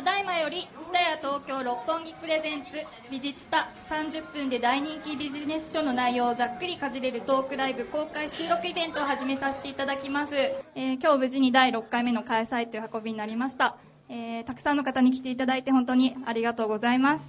[0.00, 2.70] ただいまより、スタヤ東京六本木プレゼンツ
[3.10, 10.34] 美術タ30分で大人気ビジネス書の内容をざっくりかじれるトークライブ公開収録イベントを始めさせていただきます。
[10.34, 13.76] えー、今日無事に第6回目の開催という運びになりました。
[14.08, 17.24] えー、たくさんの方に来ていただいて本当にありがとうございます。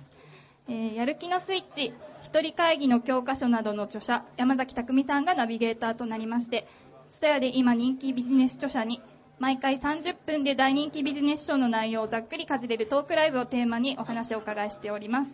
[0.69, 6.69] えー、やる気のスイッチ、一人会議の教科書などの著者、山崎匠さんがナビゲーターとなりまして、
[7.09, 9.01] スタヤで今人気ビジネス著者に
[9.41, 15.31] 毎回30分で大人気ビジネス書の内容をざっくりかじれるトークライブをテーマにお話をお伺いしております。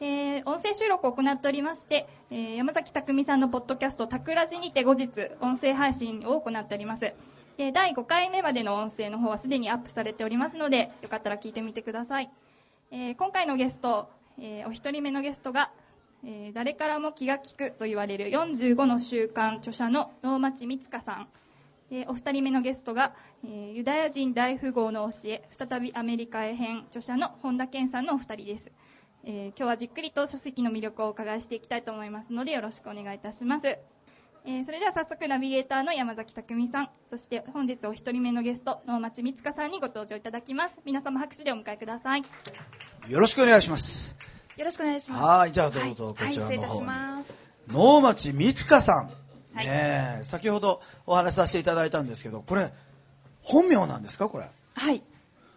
[0.00, 7.14] え音声収録を行っておりまして、え、山崎匠さんのポッドキャスト、タクラジにて後日、音声配信を行っております。
[7.56, 12.30] で第5回目までの音声の方はすでにアップされておりますので、よかったら聞いてみてください。
[12.90, 15.70] えー、今回のゲスト、えー、お一人目のゲストが、
[16.26, 21.28] え誰からも気が利くと言われる45の習慣著者の能町光香さん。
[21.96, 28.72] えお二人目のゲストが、えユダヤ人大富豪の教え再びアメリカへ編著者の本田健さんのお二人です、
[29.24, 40.74] えー、今日はじっくりと書籍の魅力をお伺いしていきたいと思いますのでよろしくお願いいたします、えー、それでは早速ナビゲーターの山崎匠さんそして本日お一人目のゲスト能町光香さんにご登場いただきます。
[40.84, 42.22] 皆様拍手でお迎えください。
[43.08, 44.14] よろしくお願いします。
[44.56, 45.22] よろしくお願いします。
[45.22, 47.24] はいじゃあどうぞ、こちらの方に、は
[47.68, 49.23] い、能町光香さん
[49.54, 52.72] はい、ね先ほどお話しさせていただいたんですけどこれ
[53.42, 54.28] 本名なんですか？
[54.28, 54.48] これ。
[54.74, 55.02] はい。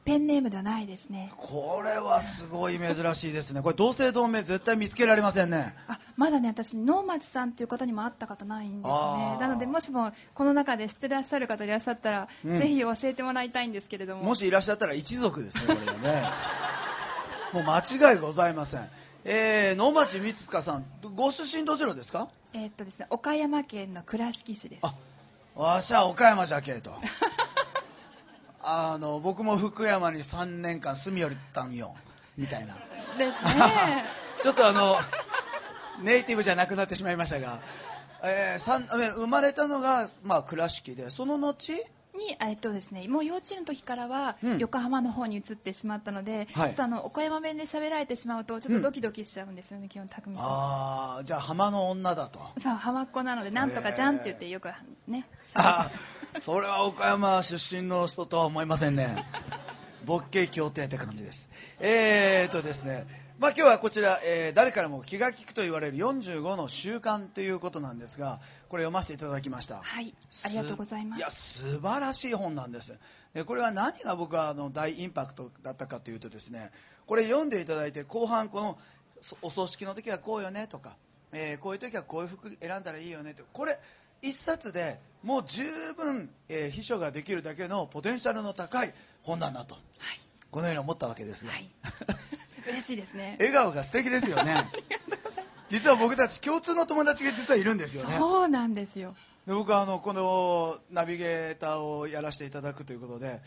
[0.04, 1.34] ペンネームではないですね。
[1.36, 3.62] これはすごい珍しいですね。
[3.62, 5.76] これ同姓同名絶対見つけられませんね。
[5.90, 9.38] あまだね私能町さんという方にも会った方ないんですね。
[9.42, 14.24] なのでもしもこの中で知ってらっしゃる方いらっしゃったら、うん、ぜひ教えてもらいたいんですけれども。
[14.24, 16.24] もしいらっしゃったら一族ですねこれはね。
[17.52, 18.90] もう間違いございません
[19.30, 22.30] えー、野町光塚さんご出身どちらですか？
[22.54, 24.80] えー、っとですね岡山県の倉敷市です。
[24.84, 24.96] あ
[25.54, 26.94] わしゃ岡山じゃけえと。
[28.64, 31.94] あの僕も福山に3年間住み寄ったんよ。
[32.38, 32.76] みたいな。
[33.18, 34.06] ですね。
[34.42, 34.98] ちょっとあの
[36.02, 37.60] ネイティブじゃなくなってしまいましたが、
[38.24, 41.74] えー、生まれたのが、まあ、倉敷でその後
[42.18, 52.40] に、えっとですね、もう幼稚園の時からは横浜の方に移ってしまったので、うん、ちょっとあの岡山弁で喋られてしまうとちょっとドキドキしちゃうんですよね、うん、基本匠さんああじゃあ浜の女だと。
[52.62, 54.70] そう浜っ子なのでなんとかじゃんって言ってよく
[55.08, 55.90] ねあ
[56.42, 59.26] それは岡山出身の人とは思いませんね。
[60.06, 61.50] ボッケ協定って感じです。
[61.80, 69.80] えー、っとですねまあ、今日はこちら、えー、誰からも気が利くと言われる45の習慣ということなんですがこれ読ませていただきました。
[69.84, 71.20] はいありがとうございます。
[71.20, 72.98] いや素晴らしい本なんです。
[73.46, 76.72] これは何が僕はあの大インパクトだったかというとですね
[77.06, 78.80] これ読んでいただいて後半この
[79.44, 80.96] お葬式の時はこうよねとか、
[81.32, 83.78] えー、こういう時はこういう服選んだらいいよねとこれ
[84.24, 85.64] 一冊でもう十
[85.96, 89.84] 分、えー、秘書ができるだけのポテンシャルの高い本だなと、はい、
[90.50, 91.70] このように思ったわけですが、はい
[92.68, 93.36] 嬉しいですね。
[93.40, 94.70] 笑顔が素敵ですよね。
[95.70, 98.16] 実は僕たち共通の友達が実はいるんですよね。
[98.18, 99.16] そうなんですよ。
[99.46, 103.40] で僕はあのこのナビゲーターをやらせていただくということで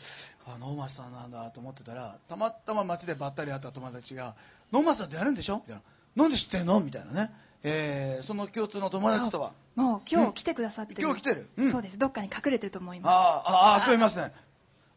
[0.46, 4.34] あ能町さんなんだと思ってたらたまたま街でばったり会った友達が
[4.72, 5.82] 「能町さんってやるんでしょ?」みたいな
[6.22, 7.30] 「なんで知ってんの?」みたいなね、
[7.62, 9.52] えー、その共通の友達とは？
[9.76, 11.98] もう今日来てくださってる、今日来てる、うん、そうです。
[11.98, 13.12] どっかに隠れてると思います。
[13.12, 14.32] あああそこいますね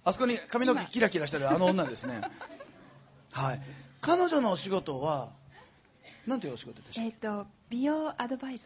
[0.06, 2.22] あそこに髪の毛キラキラしてるあの女ですね。
[3.32, 3.62] はい
[4.06, 5.30] 彼女のお仕事は
[6.28, 8.66] 何ていうお仕事でしょう、えーと、美容アドバイザ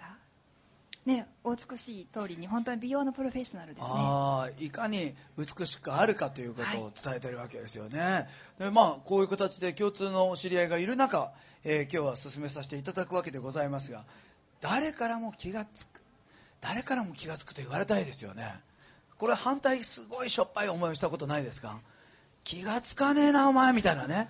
[1.06, 1.10] ー？
[1.10, 3.88] ね、お美しい通りに本当に美容のプロフェッショナルですね。
[3.88, 8.28] あいかに美しくあるかということを伝えてるわけですよね、は
[8.60, 11.32] い、でまあ、こういう形で共通のお知り合いがいる中、
[11.64, 14.04] えー、今日は進めさせていただくわけでございますが
[14.60, 16.02] 誰からも気がつく
[16.62, 18.56] 誰からも気がつくと言われたいですよね。
[19.18, 21.80] これ反対すごいしょっぱい思いをしたことないですか？
[22.44, 24.28] 気がつかねえなお前みたいなね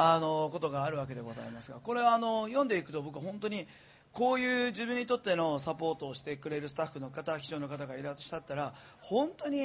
[0.00, 3.66] あのことがあるわけでございますがこれはあの読んでいくと僕本当に
[4.12, 9.58] こういう自分にとってのサポートをしてくれるスタッフの方秘書の方がいらっしゃったら本当に、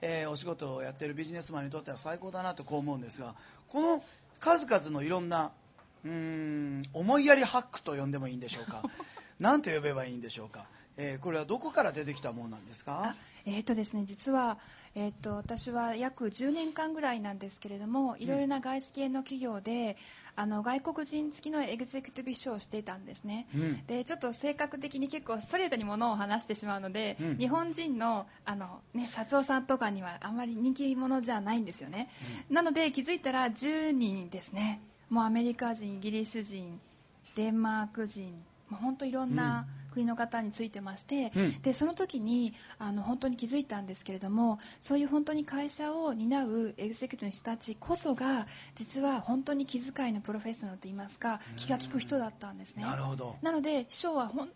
[0.00, 3.34] えー、お仕事をやっているビジネスマンにとっては最高だなとこう思うんですが
[3.66, 4.02] この
[4.38, 5.50] 数々のいろんな
[6.04, 8.82] うーん思いやりハックと呼んでもいいんでしょうか？
[9.40, 10.66] 何と呼べばいいんでしょうか、
[10.98, 13.16] えー、これはどこから出てきたものなんですか？
[13.46, 14.58] えーとですね、実は、
[14.94, 19.96] えーと、私は約10年間ぐらいなんですけれどもいろいろな外資系の企業で、
[20.36, 32.08] あの外国人付きのエグゼクティブ賞をしていたんですね、うん、でちょっと性格的に結構ストレートにものを話してしまうので、うん、日本人のあの、ね、社長さんとかにはあんまり人気者じゃないんですよね、
[32.48, 34.80] うん、なので気づいたら10人ですね。
[35.10, 36.80] もうアメリカ人イギリス人
[37.34, 38.32] デンマーク人
[38.68, 48.46] もう本当いろんな国の方についてまして、うんでその時にあの本当に気づいたんですけれどもそういう本当に会社を担うエグゼクティブの人たちこそが
[48.76, 52.84] 実は本当に気遣いのプロフェッショナルといいますか気が利く人だったんですね。
[52.84, 53.36] なるほど。
[53.42, 54.48] なので秘書は本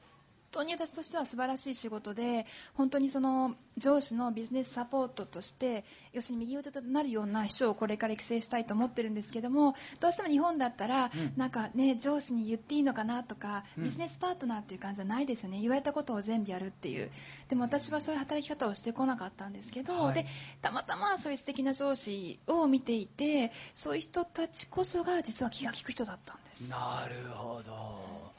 [0.54, 11.32] 当に私としては素晴らしい仕事で本当にその上司のビジネスサポートとして要するに右腕となるような秘書をこれから育成したいと思ってるんですけどもどうしても日本だったら、うん。
[11.36, 13.84] なんかね上司に言っていいのかなとか、うん。
[13.84, 15.60] ビジネスパートナーっていう感じじゃないですよね。
[15.60, 17.10] 言われたことを全部やるっていう。
[17.48, 20.14] でも私はそういう働き方をしてこなかったんですけど、はい。
[20.14, 20.26] で
[20.62, 26.70] たまたまそういう素敵な上司を見ていてそういう人たちこそが実は気が利く人だったんです。
[26.70, 28.32] なるほど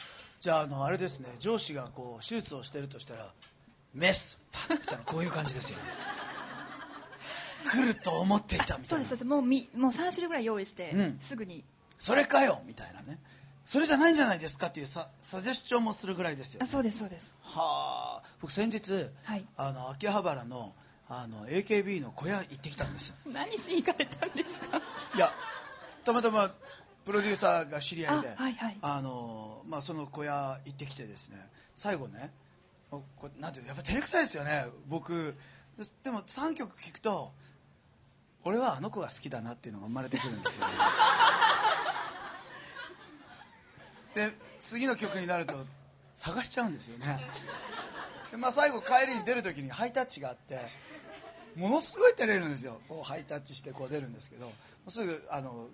[0.45, 3.33] じゃああのあれですね上司がこう手術をしてるとしたら
[3.95, 5.77] メスパッみたいなこういう感じですよ。
[5.77, 5.83] ね
[7.65, 8.87] 来ると思っていたみたいうな。
[8.89, 9.25] そですそうです。
[9.25, 11.19] もうみもう3種類ぐらい用意して、うん。
[11.19, 11.65] すぐに。
[11.97, 13.17] それかよみたいなね。
[13.65, 17.35] それじゃないんじゃないですかっていうササジェスチョンもするぐらいですよあそうですそうです。
[17.41, 18.29] はあ。
[18.39, 19.45] 僕先日、はい。
[19.57, 20.75] あの秋葉原の
[21.09, 23.15] あの AKB の小屋行ってきたんですよ。
[23.25, 24.77] 何しに行かれたんですか？
[25.15, 25.33] いや
[26.03, 26.53] たまたま
[27.05, 28.77] プロデューサーが知り合いであはいはい。
[28.81, 31.37] あのまあ、その小屋行ってきてですね
[31.75, 32.31] 最後ね
[32.89, 35.35] こうなんていうのやっぱ照れくさいですよね僕。
[35.77, 37.31] ででも3曲聴くと
[38.43, 40.73] 俺はあの子が好きだなっていうのが生まれてくるんですよね。
[44.29, 44.31] で
[44.63, 45.53] 次の曲になると
[46.15, 47.19] 探しちゃうんですよね。
[48.31, 50.59] で、まあ、最後帰りに出る時にハイタッチがあって
[51.55, 52.81] ものすごい照れるんですよ。
[52.87, 54.51] こうハイタッチしてこう出るんですけど
[54.87, 55.67] すぐあの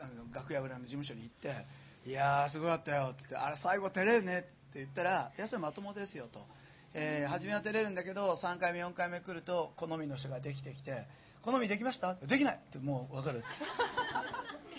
[0.00, 1.66] あの楽屋裏の事務所に行って
[2.06, 6.46] 「いやーすごかったよ」っつって「あれ最後照れるね」って言ったら「いやそれまともですよ」と。
[6.94, 11.06] えー初めは照れるんだけど3回目4回目来ると好みの人ができてきて
[11.42, 13.44] 「好みできました?」できないってもう分かる。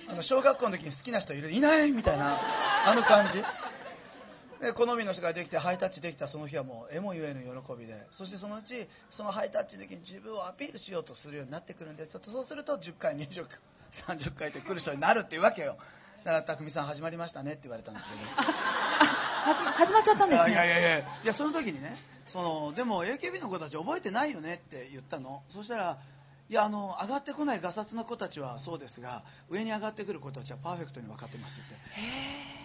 [0.07, 2.39] あの小学校の時に好きな人いるいないみたいな
[2.87, 3.43] あの感じ。
[4.59, 8.07] で好みの人ができてハイタッチできたその日はもうえも言えぬ喜びで。
[8.11, 12.21] そしてそのうちそのハイタッチの時に自分をアピールしようとするようになってくるんですよ。
[12.23, 13.59] そうすると10回20回
[13.91, 15.77] 30回って来る人になるっていうわけよ。
[16.23, 18.21] だから匠さん始まりましたねって言われたんですけど。
[19.43, 20.51] 始ま始まっちゃったんですね。
[20.51, 21.33] いやいやいやいや。
[21.33, 21.97] その時にね
[22.27, 25.43] そのでも AKB の子たち覚えてないよねって言ったの。
[25.49, 25.97] そしたら
[26.49, 31.75] いやあの上がってこないガサツの子たちはそうですが上に上がってくる子たちはパーフェクトに分かってますって。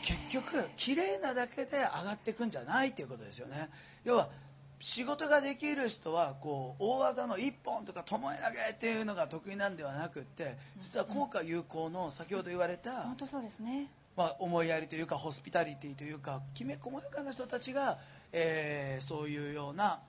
[0.02, 3.68] 結局綺麗なだけで上がっていくんじゃないっていうことですよね。
[4.04, 4.28] 要は
[4.84, 8.28] 仕事ができる人はこう大技の一本とか巴投げ
[8.70, 13.88] っていうのが得意なんではなくって実は効果有効の先ほど言われた本当そうですね。
[14.14, 17.98] まあ、思いやりというかホスピタリティというかきめ細やかな人たちが、
[18.32, 20.00] えーそういうような、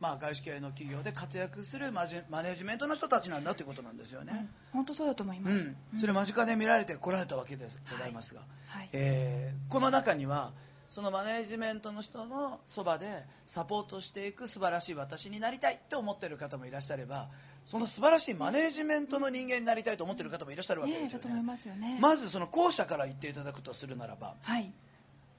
[0.00, 4.32] まあ、外資系の企業で活躍するマジマネジメントの人たちなんだということなんですよね。
[4.34, 8.88] うん、本当そうだと思います、うん、それ間近で見られてこられたわけですございますが、はい。
[8.92, 10.50] えーこの中には
[10.90, 17.28] そのマネジメントの人のそばでサポートしていく素晴らしい私になりたいって思っている方もいらっしゃれば
[17.66, 21.08] その素晴らしいマネジメントの人間になりたいと思っている方もいらっしゃるわけですよね。
[21.08, 21.98] ねえだと思いますよね。
[22.00, 24.72] まずその後者から言っていただくとするならばはい。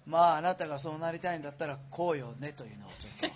[0.05, 3.27] まああなたがそうなりたいんだったらこうよねというのをちょっと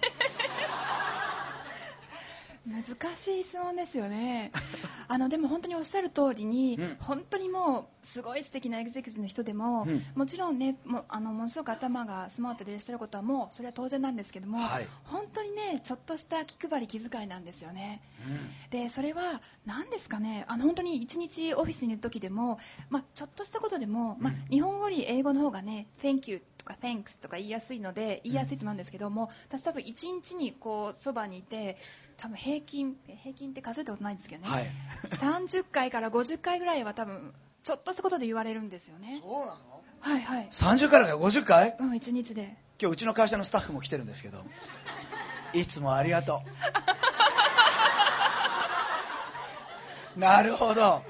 [2.68, 4.52] 難しい質問ですよね。
[5.08, 6.98] あのでも本当におっしゃる通りに、うん。
[7.00, 10.04] 本当にもうすごい素敵なエグゼクティブの人でも、うん。
[10.16, 14.88] もちろんねもうあのものすごく頭がスマートでいらっしゃることはもうそれは当然なんですけども、はい。
[15.06, 18.02] 本当にねちょっとした気配り気遣いなんですよね。
[18.70, 22.60] でそれは何ですかねあの本当に一日オフィスにいる時でも、
[22.90, 31.78] まあ、ちょっとしたことでも、まあ、日本語より英語の方がね Thank you とか Thanks とか言いやすいので言いやすいと思うんですけども、私多分一日にこうそばにいて
[32.22, 34.70] 多分平均平均って数えたことないんですけどね、はい。
[35.10, 39.22] 30回から50回ぐらいは多分ちょっとしたことで言われるんですよね。
[39.24, 39.56] そうなの？
[40.00, 40.48] はいはい。
[40.52, 41.76] 30から50回？
[41.80, 42.56] うん一日で。
[42.80, 44.38] 今日うちの会社のスタッフも来てるんですけど。
[45.54, 46.44] いつもありがと
[50.16, 50.20] う。
[50.20, 51.04] なるほど。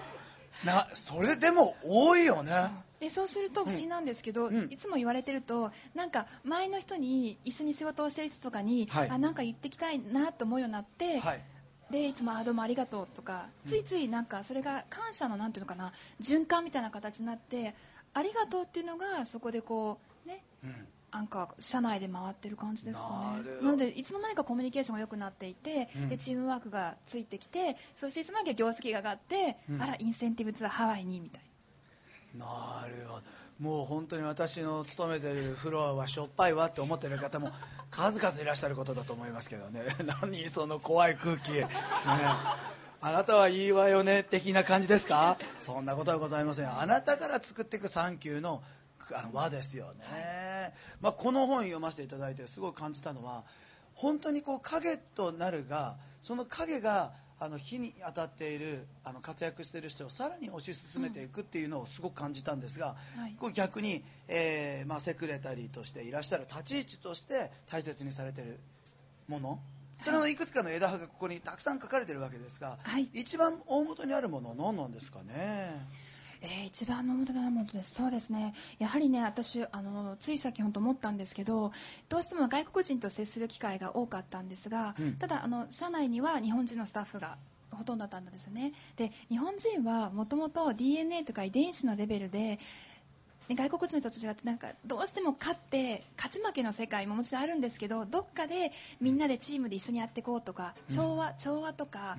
[0.64, 2.72] なそれでも多いよね
[3.02, 4.68] でそうすると不思議なんですけど、うん。
[4.70, 9.10] いつも言われてるとなんか前の人に一緒に仕事をしてる人とかに、はい。
[9.10, 11.42] あなんか言ってきたいなと思うようになって、はい。
[11.90, 17.74] でいつもあどうもありがとうとか、ついついなんかそれが感謝のなんていうのかな循環みたいな形になって
[18.14, 20.88] ありがとうっていうのがそこでこうねうん。
[21.12, 23.66] なんか社内で回ってる感じですかね。
[23.66, 26.10] なのでいつの間にかコミュニケーションが良くなっていて、うん。
[26.10, 29.82] でチームワークがついてきてそしていつの間にか業績が上がって、うん。
[29.82, 31.42] あらインセンティブツアーハワイにみたい
[32.36, 32.82] な。
[32.82, 33.22] なるほど。
[33.60, 37.52] もう本当に私の勤めてるフロアはしょっぱいわって思ってる方も
[37.92, 39.84] 数々いらっしゃることだと思いますけどね。
[40.22, 41.68] 何その怖い空気、ね、
[43.04, 45.38] あなたはいいわよね的な感じですか？
[45.60, 46.72] そんなことはございません。
[46.80, 48.64] あなたから作っていくサンキューの
[49.14, 53.44] あの和ですよね、まあ、この本読ませていただいてすごい感じたのは
[53.96, 57.12] 本当にこう影となるがその影が
[57.44, 68.60] あの火に当たっているあの活躍している人をさらに推し進めていくっていうのをすごく感じたんですが、うんはい、こう逆に、えー、まあ、セクレタリーとしていらっしゃる立ち位置として大切にされている
[69.28, 69.60] もの
[70.04, 75.84] それのいくつかの枝葉がここにたくさん書かれているわけですが、はい、一番大元にあるものは何なんですかね？
[76.42, 77.94] えー、一番の元なものです。
[77.94, 78.54] そうですね。
[78.80, 81.72] やはりね、私、あの、つい先ほど思ったんですけど、
[82.10, 87.38] どうしても外国人と接する機会が多かったんですが、うん、ただ、あの、社内には日本人のスタッフが
[87.72, 88.74] ほとんどだったんですよね。
[88.98, 92.60] で、日本人はもともと DNA とか遺伝子のレベルで、
[93.56, 98.72] 外国人の人と違ってなんかどうしても勝って勝ち負けの世界ももちろんあるんですけどどっかで
[99.02, 102.18] みんなでチームで一緒にやっていこうとか調和調和とか、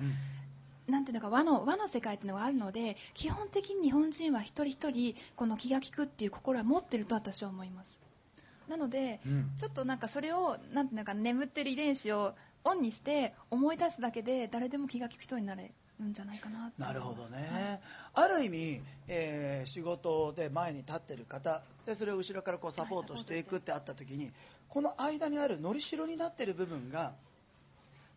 [0.87, 8.01] なんていうのか和の和の世界っていうのがあるので基本的に日本人は一人一人この気が利くっていう心は持ってると私は思います。
[8.67, 17.79] なので、うん、ちょっとなんかそれをなんていうのか眠ってる遺伝子をオンにして思い出すだけで誰でも気が利く人になれるんじゃないかななるほどね、
[18.15, 24.33] はい、ある意味、えー、仕事で前に立ってる方でそれを後ろからこうサポートしていくってあった時に、はい、
[24.69, 27.13] この間にあるのりしろになってる部分が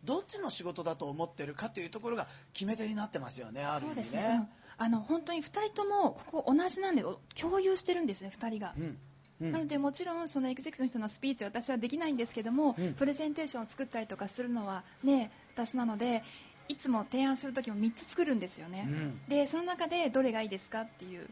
[0.03, 4.03] どっちの仕事だと思ってるかというところが決め手になってますよね、ある意味ね。
[4.03, 7.03] そうですね、あの本当に2人ともここ同じなんで
[7.35, 8.73] 共有してるんですね、2人が。
[8.77, 8.97] うん。
[9.39, 16.23] うん、なのでもちろんそのエグゼクティブの人のスピーチは私はできないんですけども、うん、プレゼンテーションを作ったりとかするのはね私なので
[16.69, 21.29] いつも提案するときも3つ作るんですよね、うん、でその中でどれがいいですかっていう。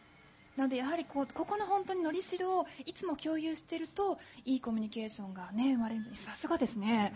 [0.56, 7.14] なのでやはりこうここの本当にのりしろをいつも共有しているといいコミュニケーションがね生まれるさすがですね。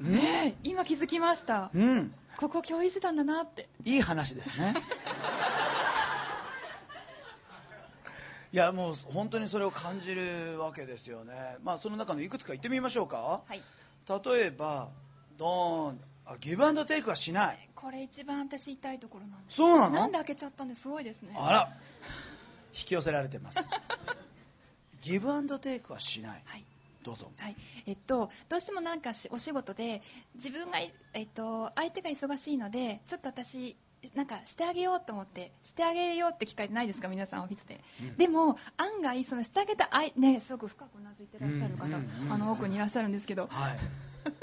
[0.00, 3.68] ね今気づきました、うん、ここ共有してたんだなって。
[3.84, 4.74] いい話ですね。
[8.50, 11.56] いやもう本当にそれを感じるわけですよね。
[11.62, 13.62] まあその中のいくつか言ってみましょうか、はい、
[14.08, 14.88] 例えば
[15.36, 16.00] ドーン。
[16.26, 17.68] あギブアンドテイクはしない。
[17.74, 19.56] これ一番私言いたいところなんです。
[19.56, 19.94] そうなの？
[19.96, 21.34] なんで開けちゃったんですごいですね。
[21.36, 21.72] あら。
[22.78, 23.58] 引き寄せられてます。
[25.00, 26.64] ギブアンドテイクはしない、はい
[27.08, 27.30] どうぞ。
[27.38, 27.56] はい。
[27.86, 30.02] えっと、どうしてもなんかお仕事で、
[30.34, 33.76] 自分が、えっと、相手が忙しいので、ちょっと私、
[34.14, 37.08] なんかしてあげようと思ってしてあげようって機会ないですか？
[37.08, 41.84] 皆さんオフィスで、うん、でも案外そのしてあげたいねすごく深くうなずいてらっしゃる方、
[42.32, 43.78] あの奥にいらっしゃるんですけど、はい、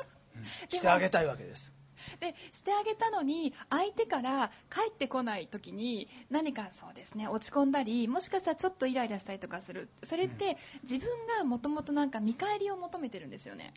[0.76, 1.72] してあげたいわけです
[2.20, 9.90] でしてあげたのに相手から帰ってこない時に何かそうですね落ち込んだりもしかしたらちょっとイライラしたりとかする。
[10.04, 13.74] それって自分がもともとなんか見返りを求めてるんですよね。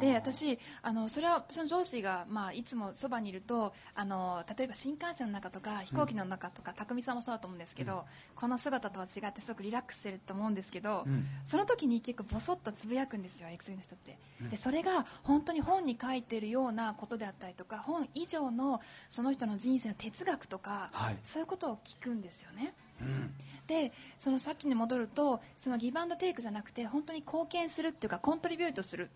[0.00, 8.00] で私あのそれはその上司が、まあ、いつもそばにいるとあの例えば新幹線の中とか飛行機の中とか、うん、匠さんもそうだと思うんですけど、うん、
[8.34, 14.18] この姿とは違ってすごくリラックスしてると思うんですけど、うん、その時に結構ボソッとつぶやくんですよ X の人って、
[14.50, 22.74] でそれが本当に本に書いてるようなことであったりとか本以上のその人の人生の哲学とか、はい、そういうことを聞くんですよね。
[23.00, 23.34] うん、
[23.66, 29.10] でそのさっきに戻るとそのギブアンドテイクじゃなくて本当に貢献するっていうかコントリビュートする。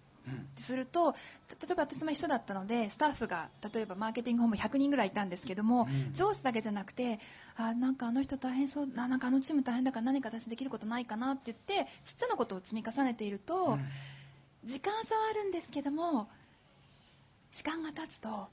[0.57, 1.15] すると
[1.49, 7.19] 例えば私も一緒だったのでスタッフが例えばマーケティング本部100人ぐらいいたんですけども、うん、上司だけじゃなくて
[7.57, 13.85] あなんかあの人大変そうなんかあのチーム大変だから何か私できることないかなって言ってちっちゃなことを積み重ねていると、うん、
[14.65, 16.29] 時間差はあるんですけども
[17.59, 18.47] 時間が経つと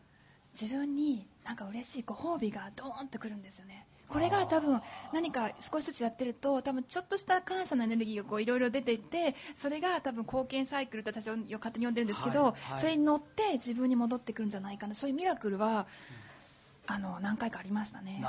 [0.60, 3.86] 自分になんか嬉しいご褒美がドーンとくるんですよね。
[4.08, 4.82] これが多分
[5.14, 14.96] 何か少しずつやってると多分ちょっとした感謝のエネルギーがいろいろ出ていってそれが多分貢献サイクルって私は勝手に呼んでるんですけど、はいはい、それに乗って自分に戻ってくるんじゃないかな。
[14.96, 15.86] そういうミラクルは、
[16.88, 18.24] あの何回かありましたね。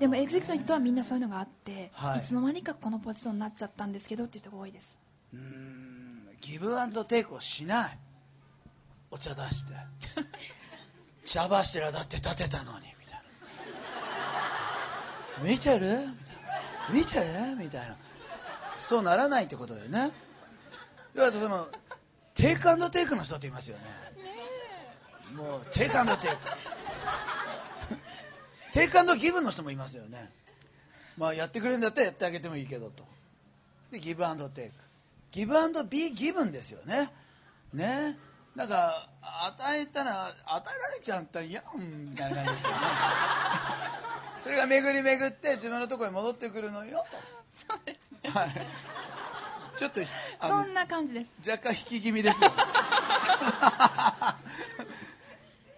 [0.00, 4.98] でもエグゼクトの人はみんなそういうのがあって、はい、いつの間にかこのポジションになっちゃったんですけどっていう人が多いです。
[5.32, 6.28] うん。
[6.40, 7.98] ギブアンドテイクをしない
[9.10, 9.72] お茶出して。
[11.24, 12.86] 茶柱だって立てたのに。
[12.98, 13.22] みたい
[15.40, 15.98] な見てる？
[16.90, 17.56] 見てる？
[17.56, 17.96] みたいな
[18.78, 20.12] そうならないってことだよね。
[21.14, 21.68] 要はその
[22.34, 23.84] テイクアンドテイクの人っていますよね。
[25.34, 26.36] もうテイクアンドテイク。
[28.72, 30.30] テイクアンドギブの人もいますよね。
[31.16, 33.04] まあやってくれるんだったらやってあげてもいいけどと。
[33.90, 34.74] でギブアンドテイク。
[35.32, 37.10] ギブアンドビーギブンですよね。
[37.72, 38.16] ね。
[38.58, 42.78] なんか与えたら与えられちゃったら嫌みたいな感じですよね。
[44.42, 47.16] それが巡り巡って自分のところに戻ってくるのよと。
[47.68, 48.54] そうですね、はい、
[49.78, 50.00] ちょっと
[50.42, 51.32] そんな感じです。
[51.48, 52.38] 若干引き気味です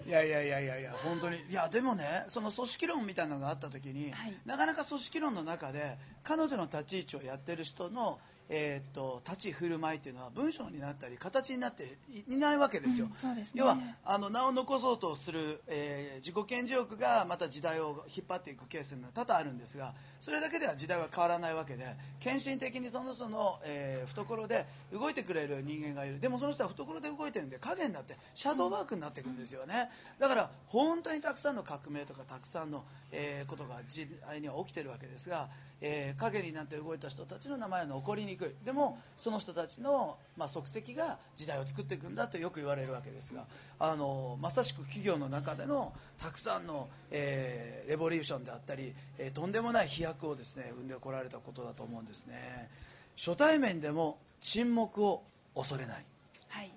[0.06, 1.38] いやいやいやいやいや本当に。
[1.50, 4.34] いやでもねその組織論みたいなのがあった時に、はい。
[4.46, 8.18] なかなか組織論の中で彼女の立ち位置をやってる人の、
[8.52, 13.44] えーっと立ち振る舞いっていうのは文章になったり形になっていいないわけですよ、うんすね。
[13.54, 26.18] 要はあの名を残そうとする、えー自己顕示欲がまた時代を引っ張っていくケースも多々あるんですがそれだけでは時代は変わらないわけで献身的にその人の、えー懐で動いてくれる人間がいる。
[26.18, 29.88] でもその人は懐で動いてるんで影になってシャドーワークになっていくんですよね。
[30.18, 35.48] だから本当にたくさんの革命とかたくさんの、えーことが時代には起きてるわけですが、
[35.80, 38.54] えー影になって動いた人たちの名前は残りにく。
[38.62, 43.46] いでもその人たちの、まあ、足跡が時代を作っていくんだとよく言われるわけですが
[43.78, 52.70] あのまさしく企業の中でのたくさんの、えーレボリューションであったり、えーとんでもない飛躍をですね生んでこられたことだと思うんですね。
[53.16, 55.22] 初対面でも沈黙を
[55.54, 56.04] 恐れない。
[56.48, 56.70] はい。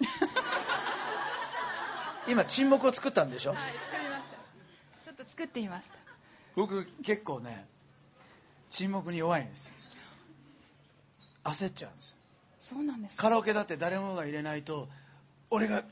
[2.28, 3.52] 今沈黙を作ったんでしょ？
[3.52, 4.36] はい作りました。
[5.04, 5.96] ちょっと作ってみました。
[6.54, 7.66] 僕結構ね
[8.72, 9.70] 沈黙に弱いんです。
[11.44, 12.16] 焦っちゃうんです。
[12.58, 13.18] そうなんです。
[13.18, 14.88] カラオケだって誰もが入れないと
[15.50, 15.84] 俺が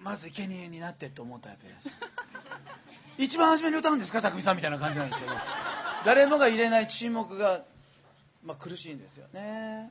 [0.00, 1.90] まず生贄になってって思うタイプです。
[3.18, 4.22] 一番初めに歌うんですか？
[4.22, 5.32] 匠さんみたいな感じなんですけど。
[6.04, 7.64] 誰もが入れない沈黙が、
[8.44, 9.90] まあ、苦しいんですよね。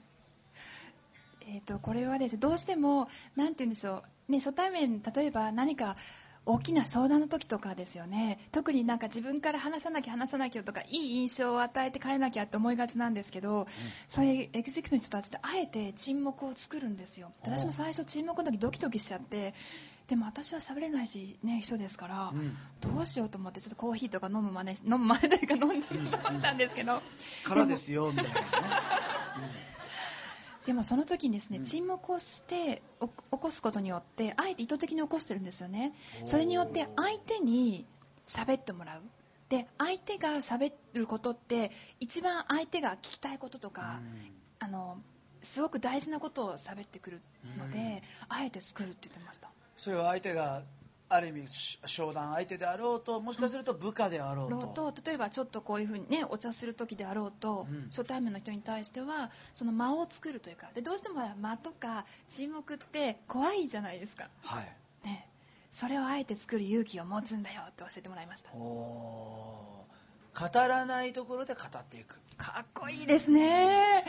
[1.41, 5.97] えー、とこれはですねどうしてもなんて言うんでしょう、ね、初対面例えば何か
[6.45, 8.39] 大きな商談の時とかですよね。
[8.51, 13.67] 特になんか自分から話さなきゃ話さなきゃとかいい印象を与えて帰らなきゃって思いがちなんですけど、
[14.07, 17.31] そういうエグゼクティブの人たちってあえて沈黙を作るんですよ。
[17.43, 19.53] 私も最初沈黙の時ドキドキしちゃって
[20.09, 22.57] でも私は喋れないし、ね、人ですから、うん。
[22.81, 27.01] どうしようと思ってちょっとコーヒーとか飲む真似し飲む真似というか飲んだんですけど、
[27.43, 28.37] からですよみたいなね、
[30.69, 31.65] でもその時にですね、うん。
[31.65, 35.95] 沈黙をしてお起こすことによってあえて意図的に起こしてるんですよね。
[36.25, 37.87] それによって相手に
[38.27, 39.01] 喋ってもらう。
[39.49, 43.99] で相手が喋ることって一番相手が聞きたいこととか、
[44.59, 44.99] あの
[45.41, 47.21] すごく大事なことを喋ってくる
[47.57, 49.49] ので、あえて作るって言ってました。
[49.75, 50.61] それは相手が
[51.09, 57.87] ある意味し商談相手であろうともしかすると部下であろうろと例えばちょっとこういうふうにねお茶する時であろうと、うん。
[57.89, 64.29] 初対面の人に対してはその間を作るというかでどうしても間とか沈黙って怖いじゃないですか。
[64.43, 65.07] はい。
[65.07, 65.27] ね、
[65.71, 68.51] それをあえて作る勇気を持つんだよって教えてもらいました。
[68.53, 70.53] おー。
[70.53, 72.19] 語らないところで語っていく。
[72.37, 74.05] かっこいいですね。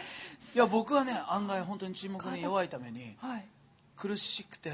[0.54, 3.46] いや僕はね案外本当に沈黙に弱いためにはい。
[3.96, 4.72] 苦しくて、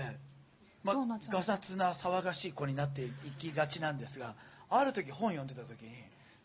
[0.86, 4.34] まどうなっちゃうガサツな騒がしい子になっていきがちなんですが
[4.70, 5.90] ある時本読んでた時に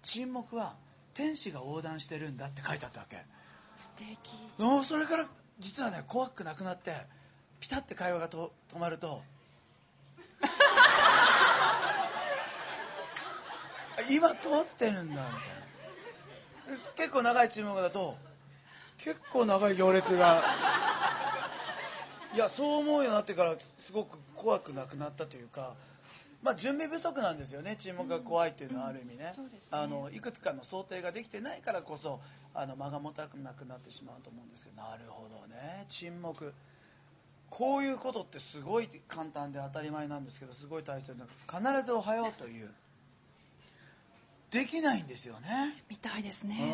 [0.02, 0.76] 沈黙は
[1.14, 3.18] 天使が横断してるんだって書いてあったわけ。
[3.78, 4.18] 素敵。
[4.58, 5.26] もうそれから
[5.60, 6.94] 実はね怖くなくなって
[7.60, 9.22] ピタッて会話がと止まると
[14.10, 15.32] 今通ってるんだみたいな。
[16.96, 18.16] 結構長い沈黙だと
[18.98, 20.44] 結構長い行列が
[22.34, 25.74] いやそう思うようになってからすごく怖くなくなったというか
[26.42, 27.76] まあ、準備不足なんですよね。
[27.78, 29.32] 沈黙が怖いっていうのはある意味ね,、
[29.70, 32.20] あのいくつかの想定ができてないからこそ
[32.56, 34.82] あの間が持たなくなってしまうと思うんですけど。
[34.82, 35.86] なるほどね。
[35.88, 36.54] 沈黙。
[37.52, 42.74] こういうことってすごい簡単で当たり前なんですけどすごい大切な必ず「おはよう」という。
[44.50, 45.84] できないんですよね。
[45.90, 46.66] みたいですうねん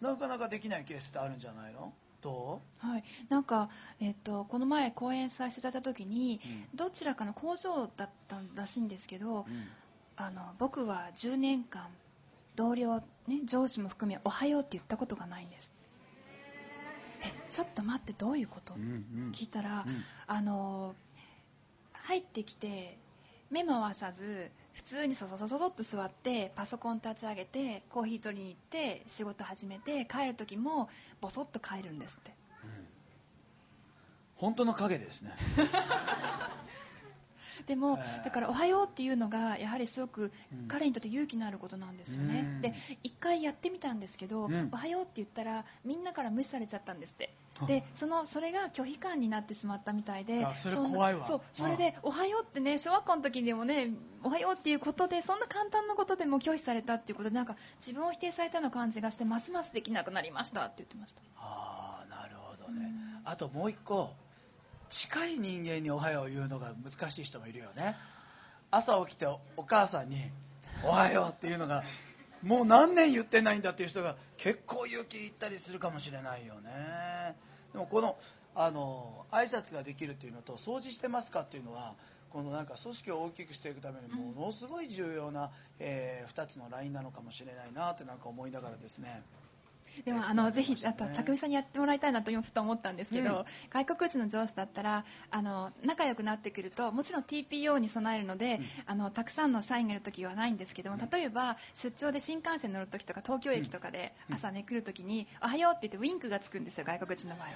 [0.00, 1.92] なかなかできないケースってあるんじゃないの？
[2.22, 3.68] どはい、なんか、
[4.00, 6.40] えっとこの前講演させていただいた時に、
[6.74, 9.68] うどちらかの工場だったらしいんですけど、う、うん。
[10.16, 11.86] あの僕は10年間
[12.54, 15.72] 同僚、ね、上司も含め「おはよう」って言ったことがないんです。
[17.22, 18.84] えちょっと待ってどういうこと、うんう
[19.28, 19.32] ん。
[19.32, 20.04] 聞いたら、うん。
[20.26, 20.94] あの
[21.92, 22.98] 入ってきて
[23.50, 30.88] 目も合わさず普通にそそそそそっと座ってパソコン立ち上げてコーヒー取りに行って仕事始めて帰る時も
[31.20, 32.32] ボソッと帰るんですって。
[34.36, 35.32] 本当の影ですね
[37.70, 40.68] でもだから「おはよう」っていうのがやはりすごくうん。
[40.68, 42.60] 彼にとって勇気のあることなんですよね、うん。
[42.60, 44.68] で一回やってみたんですけど「うん。
[44.72, 47.32] おはよう」って言ったらみんなから無視されちゃったんですって。
[47.60, 47.66] あ。
[47.66, 51.24] でそのそれが拒否感になってしまったみたいであそれ怖いわ。
[51.26, 53.90] そうそれで「おはよう」ってね小学校の時でもね
[54.24, 61.22] 「おはよう」っていうことでそんな簡単なことでも拒否されたっていうことでなんか自分を否定されたような感じがしてますますできなくなりましたって言ってました。
[61.36, 62.86] ああなるほどね。
[62.86, 63.22] うん。
[63.24, 64.10] あともう一個
[64.90, 67.96] 近い人間に「おはよう」言うのが難しい人もいるよね
[68.70, 70.30] 朝起きてお母さんに
[70.84, 71.84] 「おはよう」っていうのが
[72.42, 77.36] もう何年言ってないんだっていう人が結構勇気いったりするかもしれないよね
[77.72, 78.18] でもこの
[78.54, 81.94] あの挨拶ができるっていうのと掃除してますかっていうのは
[82.30, 89.22] このなんか組織を大きくしていくためにものすごい重要な、えー、2つのラインなのかもしれないなってなんか思いながらですね。
[90.04, 107.52] でもあの、ぜひあと匠さんにやってもらいたいなとふと思ったんですけど、うん、外国人の上司だったらあの仲良くなってくるともちろん TPO に備えるので、うん、あのたくさんの社員がいる時はないんですけども例えば出張で新幹線乗る時とか東京駅とかで朝ね来る時に「おはよう」って言ってウィンクがつくんですよ外国人の場合は。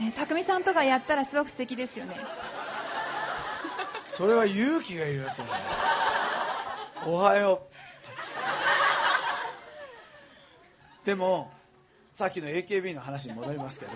[0.00, 2.16] ね、匠さんとかやったらすごく素敵ですよね。
[4.06, 5.52] それは勇気がいりますよね。
[7.06, 7.71] おはよう。
[11.04, 11.50] でも
[12.12, 13.92] さっきの AKB の話に戻りますけど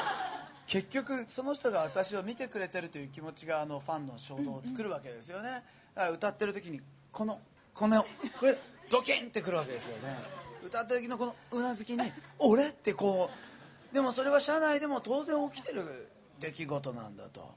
[0.66, 5.62] 結局その人が私を見てくれてるという気持ちがあのファンの衝動を作るわけですよね、
[5.94, 6.80] だから歌ってる時に
[7.12, 7.40] この
[7.74, 8.04] この
[8.40, 8.58] これ
[8.90, 10.16] ドキンってくるわけですよね。
[10.64, 13.30] 歌った時のこのうなずきに「俺?」ってこ
[13.92, 16.08] うでもそれは社内でも当然起きてる
[16.40, 17.54] 出来事なんだと。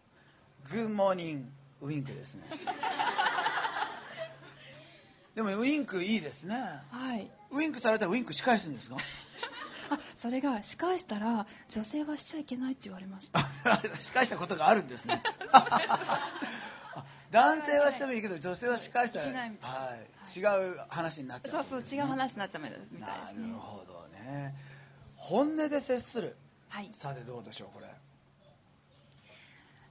[0.72, 2.44] グッモーニングウインクですね。
[5.36, 6.56] でもウインクいいですね。
[6.92, 7.30] はい。
[7.52, 8.98] ウインクされたらウインク仕返すんですか？
[9.92, 13.48] あそれが仕返したら女性はしちゃいけないって言われました。
[14.00, 15.24] 仕返したことがあるんですね。
[17.32, 23.02] 男性はしてもいいけど女性は仕返したら、はい、違う話になっちゃう、ね、そうそう違う話になっちゃうみたいですね。
[23.02, 24.56] なるほどね。
[25.16, 26.36] 本音で接する、
[26.70, 27.88] はい、さてどうでしょうこれ。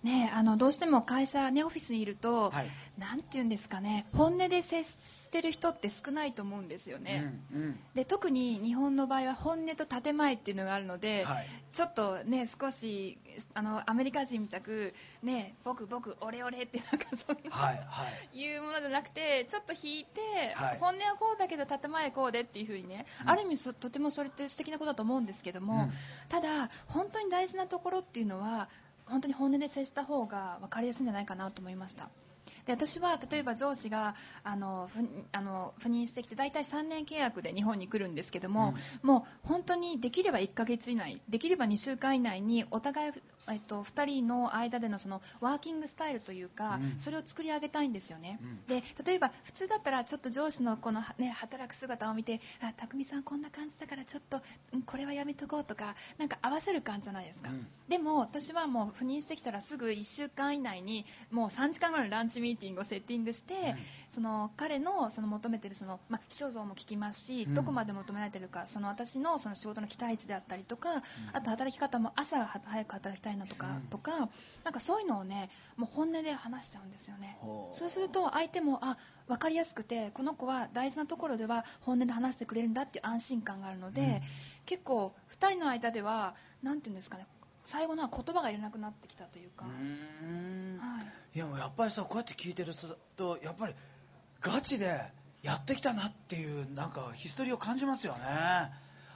[0.02, 2.66] ね、あのどうしても会社、ね、オフィスにいると、はい、
[2.98, 4.06] なんて言うんですかね。
[4.12, 13.18] 本音で接してる人って少ないと思うんですよね、うんうん、で特に日本の場合は本音と建前っていうのがあるので、はい、ちょっとね少し
[13.54, 25.90] あのアメリカ人みたくね僕僕オレオレってなんかそんな、はいはい、いうものじゃなくてちょっと引いて、はい、本音はこうだけど建前こうでっていう風にね、うん、ある意味とてもそれって素敵なことだと思うんですけども、うん、
[26.28, 28.68] ただ本当に大事なところっていうのは
[29.04, 32.08] 本当に本音で接した方が分かりやすいんじゃないかなと思いました。
[32.68, 34.90] で私は例えば上司があの
[35.32, 43.12] あの赴任してきて大体3年契約で日本に来るんですけども、うん、もう本当にできれば1ヶ月以内できれば2週間以内にお互い
[43.50, 54.40] えっと、2人の間でのそのワーキングスタイルというか、うん、それを作り上げたいんですよね、うん、で例えば普通だったらちょっと上司のこの、ね、働く姿を見てあ匠さんこんな感じだからちょっと、
[54.72, 57.50] うん、これはやめとこうとかなんか合わせる感じじゃないですか、
[57.88, 63.76] でも私はもう赴任してきたらすぐ1週間以内にもう3時間ぐらいのランチミーティングをセッティングして、
[64.14, 74.28] その彼のその求めてるその、まあ、気象像も聞きますし、どこまで求められてるかその私のその仕事の期待値であったりとか、あと働き方も朝早く働きたいなとか、とか
[74.64, 77.38] なんかそういうのをねもう本音で話しちゃうんですよね。
[77.72, 84.20] そうすると相手もあ分かりやすくてこの子は大事なところでは本音で話してくれるんだっていう安心感があるので、うん、
[84.64, 87.26] 結構2人の間では何て言うんですかね
[87.68, 89.66] 最後のは言葉がいらなくなってきたというか。
[89.66, 89.70] は
[91.34, 92.72] い、いやもうやっぱりさこうやって聞いてる
[93.14, 93.74] とやっぱり
[94.40, 95.00] ガチで
[95.42, 98.18] やってきたなっていうなんかヒストリーを感じますよね。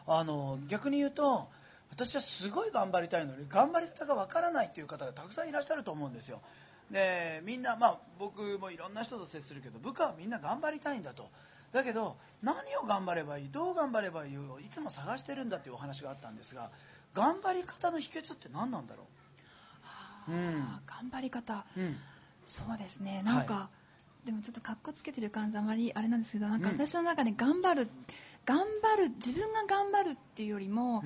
[0.06, 1.48] あの逆に言うと
[1.90, 6.40] 私はすごい頑張りたいのに頑張り方がわからないっていう方がたくさんいらっしゃると思うんですよ。
[6.90, 11.30] でみんな、まあ、僕もいろんな人と接するけど部下はみんな頑張りたいんだと。
[11.72, 16.70] だけど何を頑張ればいいどう頑張ればいいをいつも探してるんだっていうお話があったんですが
[17.14, 19.04] 頑張り方の秘訣って何なんだろ
[20.28, 21.96] う、うん、頑張り方、うん、
[22.44, 23.22] そうですね。
[23.24, 23.81] なんか、はい、
[24.24, 27.88] でもちょっとかっこつけてる感じあまりあれなんですけどなんか私の中で頑張る、うん、
[28.44, 31.02] 頑張る自分が頑張るっていうよりも、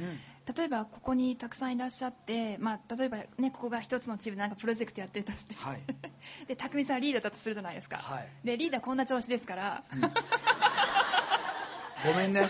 [0.54, 5.80] 例えばここにたくさんいらっしゃって、まあ、例えば、ね、ここが一つのチームでなんかプロジェクトやってるとして、はい、
[6.46, 10.08] で匠さんリーダーだとするじゃないですか、はい、でリーダーこんな調子ですから、うん、 ご
[12.16, 12.48] めんね。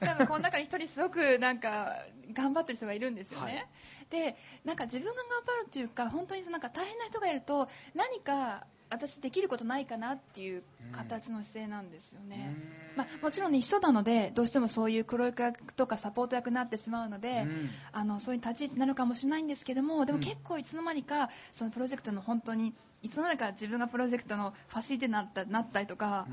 [0.00, 3.68] 多分この中に1人すごくなんか頑張ってる人がいるんですよね、はい、
[4.10, 12.54] でなんか自分が頑張るというか本当になんか大変な人がいると何か私できることないかなっていう形の姿勢なんですよね、
[12.96, 17.46] まあ、もちろん、ね、一緒なのでどうしてもそういう黒役とかサポート役になってしまうので、
[17.92, 26.26] あのそういう立ち位置になるかもしれないんですけどもでも結構いつの間にかそのプロジェクトの本当にいつの間にか自分がプロジェクトのファシリティになったなったりとか、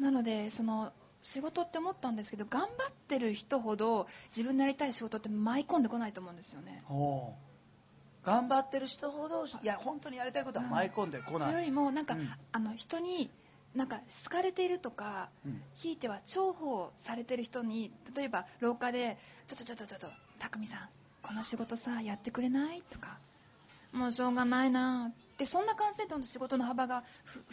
[0.00, 6.82] なのでその仕事って思ったんですけど頑張ってる人ほど自分のやりたい仕事って舞い込んでこないと思うんですよね。
[8.28, 13.30] 頑張ってる人ほどいや本当にやりたいことは舞い込んでこない、それよりもなんか、うん、あの人に
[13.74, 20.88] なんか好かれているとか、うん、ひいては重宝されてる人に例えば廊下で「ちょちょちょちょちょちょ匠さん
[21.22, 23.18] この仕事さやってくれない?」とか
[23.92, 27.04] 「もうしょうがないな」ってそんな感じでどんどん仕事の幅が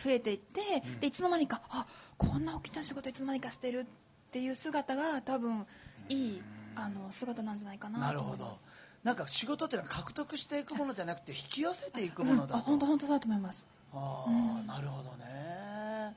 [0.03, 1.85] 増えていって、うん、でいつの間にかあ
[2.17, 3.85] こんな大きな仕事いつの間にかしてるっ
[4.31, 5.67] ていう姿が多分
[6.09, 6.41] いい
[6.75, 8.65] あの姿なんじゃないかなと思います。
[8.65, 8.74] な
[9.13, 13.67] んか仕事っていうのは獲得していくものじゃなくて引き寄せていくものだと、本当本当そうだと思います。
[13.93, 16.15] ああ、なるほどね。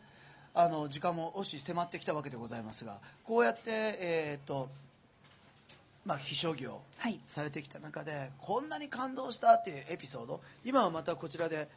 [0.54, 4.68] あの時間も押し迫ってきたわけでございますがこうやってえっ、と
[6.04, 7.20] まあ、秘書業はい。
[7.28, 11.68] されてきた中で、こんなに感動したっていうエピソード今はまたこちらで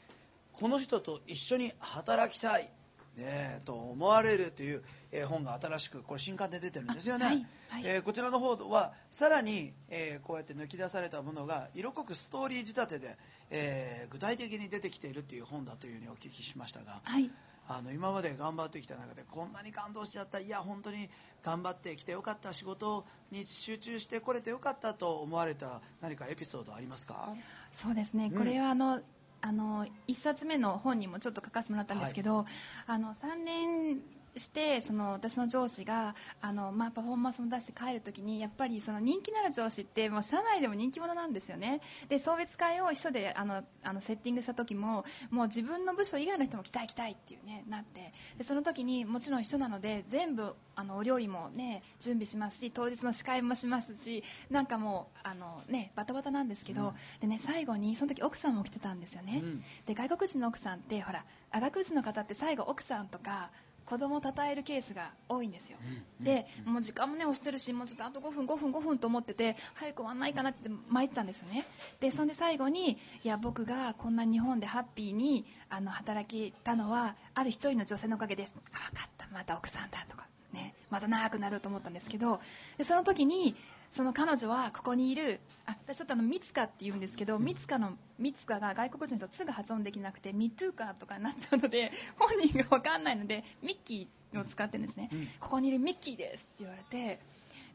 [0.54, 2.70] この人と一緒に働きたい、
[3.18, 7.84] ねえ、と思われるという、えー本が新しくこれ新刊で出てるんですよね、あはいはい。
[7.86, 13.18] えーこちらの方はさらに、えーこうやって抜き出されたものが色濃くストーリー仕立てで、
[13.50, 17.30] えー具体的に出てきているという本だというふうにお聞きしましたが、はい。
[17.68, 20.40] あの今まで頑張ってきた中でこんなに感動しちゃった。
[20.40, 21.10] いや本当に
[21.44, 27.36] 頑張ってきてよかった仕事に集中してこれてよかったと思われた何かエピソードありますか？
[27.72, 29.00] そうですね、うんこれはあの
[29.42, 32.46] あの1冊目の本にもちょっと書かせてもらったんですけど、
[32.86, 34.02] あの3年
[34.38, 41.82] してその私の上司があの、まあ、パフォーマンスも出して帰るときにやっぱりその人気のある上司ってもう社内でも人気者なんですよね。
[42.10, 48.14] で送別会を一緒であのあのセッティングした時ももう自分の部署以外の人も来たい来たいっていうねなって。
[48.38, 56.94] でその時にもちろん一緒なので全部あのお料理もね準備しますし当日の司会もしますしなんかもうあのねバタバタなんですけど、うん。
[57.20, 59.64] でね最後にその時奥さんも来てたんですよね、うん。
[59.86, 63.52] で外国人の奥さんってほらあ外国人の方って最後奥さんとか
[63.86, 71.66] 子供を称えるケースが多いんですよ、うんでもう時間もね押してるしもうちょっとあと5分5分5分と思ってて早く終わんないかなって参ったんですよね。
[72.00, 78.54] でそんで最後にいや僕がこんな日本でハッピーにあの働けたのはある一人の女性のおかげです。
[78.72, 79.28] あ分かった。
[79.34, 80.76] また奥さんだとかね。
[80.92, 82.40] また長くなると思ったんですけど
[82.78, 83.56] でその時に
[83.92, 85.42] その彼女はここにいる。
[85.66, 95.28] あ私ちょっとあのミツカって言うんですけどミツカのミツカが外国人の人すぐ発音できなくてミトゥーカとかになっちゃうので 本人が分かんないのでミッキーを使ってるんですね、うん。
[95.40, 97.20] ここにいるミッキーですって言われて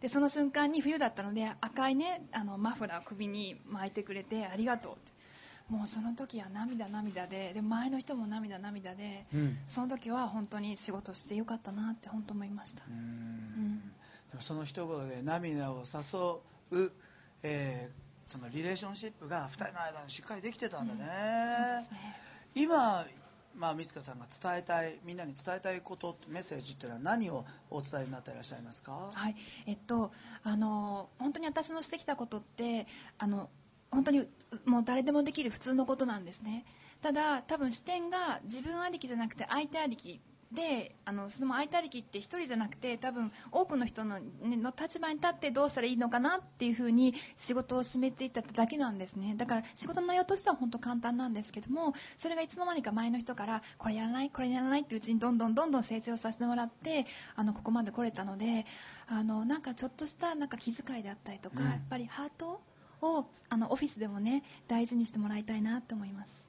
[0.00, 5.14] でその瞬間に冬だったので赤いねあのマフラーを首に巻いてくれてありがとうって。
[5.68, 9.58] もうその時は涙涙でで周りの人も涙涙でうん。
[9.68, 12.84] その時は本当に仕事してよかったなって本当思いました。
[12.84, 13.92] うーん
[14.40, 15.84] その一言で涙を
[16.72, 16.92] 誘う、
[17.42, 21.00] えーそのリレーションシップが2人の間にしっかりできてたんだね、
[21.56, 22.16] そうですね。
[22.56, 23.06] 今、
[23.54, 29.36] まあ、三塚さんが伝えたいみんなに伝えたいことメッセージっていうのは何をお伝えになっていらっしゃいますか、はい。
[29.66, 30.10] えっと、
[30.42, 32.86] あの本当に私のしてきたことって
[33.18, 33.48] あの
[33.92, 34.28] 本当に
[34.64, 36.64] もう誰でもできる普通のことなんですね。
[37.02, 40.20] ただ多分視点が自分ありきじゃなくて相手ありき
[40.52, 49.34] であのその相手ありきって1人じゃなくて多分多くの人の,、ね、の立場に立ってどうしたらいいのかなっていう風に仕事を進めていっただけなんですね。
[49.36, 58.66] だから仕事の内容としては本当簡単なんですけどもそれがいつの間にか前の人からこれやらないこれやらないっていううちにどんどんどんどん成長させてもらってあのここまで来れたので
[59.08, 61.66] あのなんかちょっとしたなんか気遣いであったりとか、うん。
[61.66, 62.60] やっぱりハート
[63.02, 66.46] をあのオフィスでもね大事にしてもらいたいなと思います。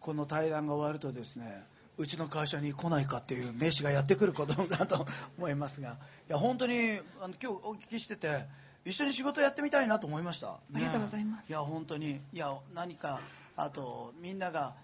[0.00, 1.64] この対談が終わるとですね
[1.98, 5.06] うちの会社に来ないかっていう名刺がやってくることだと
[5.38, 5.96] 思いますが
[6.28, 8.44] いや本当にあの今日お聞きしてて
[8.84, 11.44] 一緒に仕事やってみたいなと思いました、ありがとうございます。
[11.48, 13.20] いや本当にいや何か
[13.56, 14.74] あとみんなが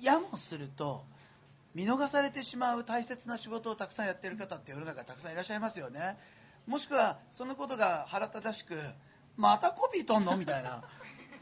[0.00, 1.02] やもすると
[1.74, 6.16] 見逃されてしまう大切な仕事をたくさんやっている方って世の中にたくさんいらっしゃいますよね。
[6.66, 8.78] もしくはそのことが腹立たしく
[9.36, 10.36] またコピー取んの？
[10.36, 10.82] みたいな。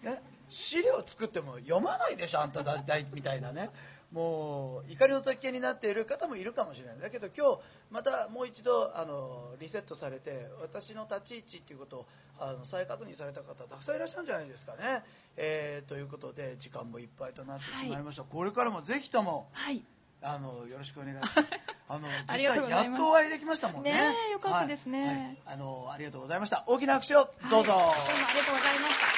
[0.04, 0.18] え？
[0.48, 3.68] 資料作っても読まないでしょあんただだいみたいなね
[4.12, 6.98] もう怒りの体験になっている方もいるかもしれない。
[7.00, 12.06] だけど今日またもう一度あのリセットされて私の立ち位置っていうことを
[12.38, 15.02] あの再確認された方たくさんいらっしゃるんじゃないですかね、
[15.36, 19.82] えーということで時間もいっぱいとなってしまいました、これからもぜひともはい
[20.22, 21.50] あのよろしくお願いします。
[21.88, 23.92] あの実際やっとお会いできましたもんね。
[23.94, 25.06] ねえよかったですね。
[25.06, 25.16] はい。
[25.16, 25.38] はい。
[25.46, 26.64] あのありがとうございました。
[26.66, 27.30] 大きな拍手を。
[27.50, 27.72] どうぞ。
[27.72, 27.80] はい。
[27.80, 29.15] どうもありがとうございました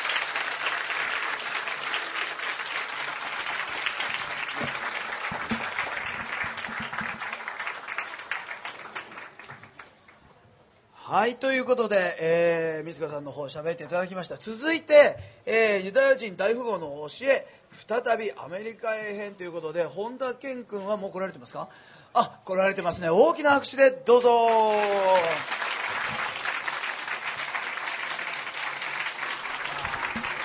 [11.11, 14.37] はい、ということで、えー、水川さんの方喋っていただきました。
[14.37, 15.17] 続いて、
[15.47, 21.71] えーユダヤ人大富豪の教え、再びアメリカへ編ということで、本田健君はもう来られてますか？
[22.13, 23.09] あ、来られてますね。
[23.09, 24.29] 大きな拍手でどうぞ。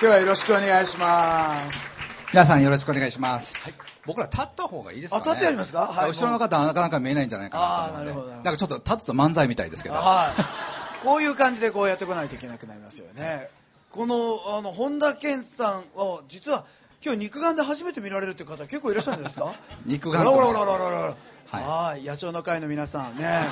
[0.00, 1.78] 日はよろしくお願いします。
[2.32, 3.83] 皆さんよろしくお願いします。
[4.06, 5.22] 僕ら立った方がいいですかね。
[5.24, 5.86] あ立ってやりますか？
[5.86, 7.58] はい後ろの方はなかなか見えないんじゃないか
[7.94, 8.10] なと思うので。
[8.10, 9.94] なるほどなんかちょっと立つと漫才みたいですけど。
[9.94, 11.04] はい。
[11.04, 13.48] こういう感じでこうやってこないといけなくなりますよね。
[13.90, 14.16] この、
[14.56, 16.64] あの、本田健さんは、実は、
[17.04, 19.54] 今日肉眼で初めて見られるっていう方結構いらっしゃるんですか？
[19.86, 21.14] 肉眼ほらほらほらほらほら。
[21.60, 22.02] ははい。
[22.02, 23.46] 野鳥の会の皆さんね。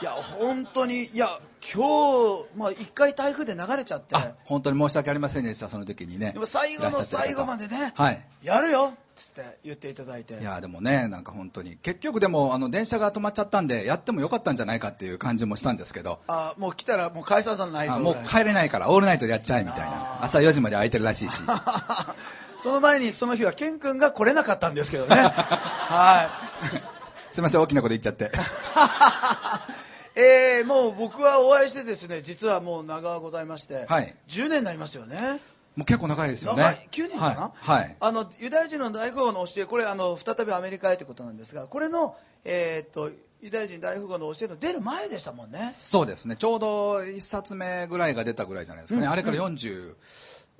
[0.00, 1.40] いや本当にいや
[1.74, 4.14] 今日、まあ、一回台風で流れちゃって。
[4.44, 6.32] 本当に申し訳ありませんでしたその時にね。
[6.32, 10.38] でも最後の最後までね、はい、やるよっつって言っていただいて。
[10.40, 16.20] いやでもねなんか本当に結局でもあの電車が止まっちゃったんでやってもよかったんじゃないかっていう感じもしたんですけど。
[16.28, 20.24] あもう来たらもう解散さんないぞもう帰れないからオールナイトでやっちゃえみたいな。
[20.24, 21.42] 朝4時まで空いてるらしいし。
[22.60, 25.16] その前にその日はケン君が来れなかったんですけどね。
[25.16, 26.28] は
[26.72, 26.98] い。
[27.34, 28.32] すいません大きなこと言っちゃって
[30.20, 35.40] えー、もう僕はお会いしてですね実はもう長ございまして、はい、10年になりますよね
[35.76, 36.88] もう結構長いですよね。
[36.90, 45.72] 9年かな、はい、はい、あのユダヤ人の大富豪の教え、これあの再びアメリカへということなんですが、これの、えー、っとユダヤ人大富豪の教えの出る前でしたもんね。
[45.76, 46.34] そうですね。
[46.34, 49.06] ちょうど1冊目ぐらいが出たぐらいじゃないですかね。
[49.06, 49.94] うん、あれから40、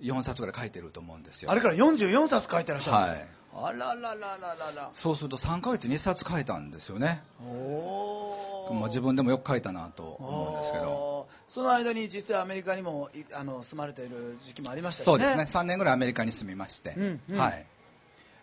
[0.03, 1.51] 4冊ぐらい書いてると思うんですよ。
[1.51, 3.27] あれから44冊書いてらっしゃるんですよ。
[3.27, 4.91] はい、あらららららら。
[4.93, 7.23] そうすると3ヶ月に1冊書いたんですよね。
[7.41, 11.29] おまあ、自分でもよく書いたなと思うんですけど。
[11.49, 15.05] その間に実際アメリカにもあの住まれている時期もありましたね。
[15.05, 15.45] そうですね。
[15.45, 16.95] 3年ぐらいアメリカに住みまして。
[16.97, 17.67] うんうん、はい。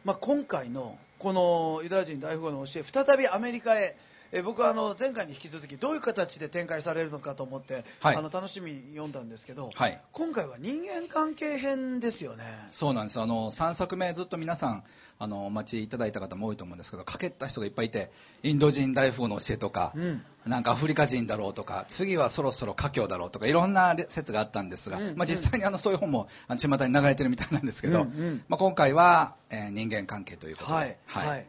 [0.03, 3.95] まあ、今回のこのユダヤ人大富豪の教え、再びアメリカへ
[4.37, 12.43] え僕はあの前回に引き続きどういう形で展開されるのかと思って、はい、あの楽しみに読んだんですけど、はい、今回は人間関係編ですよね。
[12.73, 14.83] そうなんですあの3作目ずっと皆さん
[15.19, 18.11] あのお待ちいただいた方も多いと思うんですけどかけた人がいっぱいいて
[18.43, 31.27] インド人大富豪の教えとか、うん、なんかアフリカ人だろうとか次はそろそろ華僑だろうとかいろんな説があったんですが、うんうん、まあ、実際にあのそういう本も巷に流れてるみたいなんですけど、うんうん、まあ、今回は、えー、人間関係ということで、はい、はい。
[31.29, 31.45] はい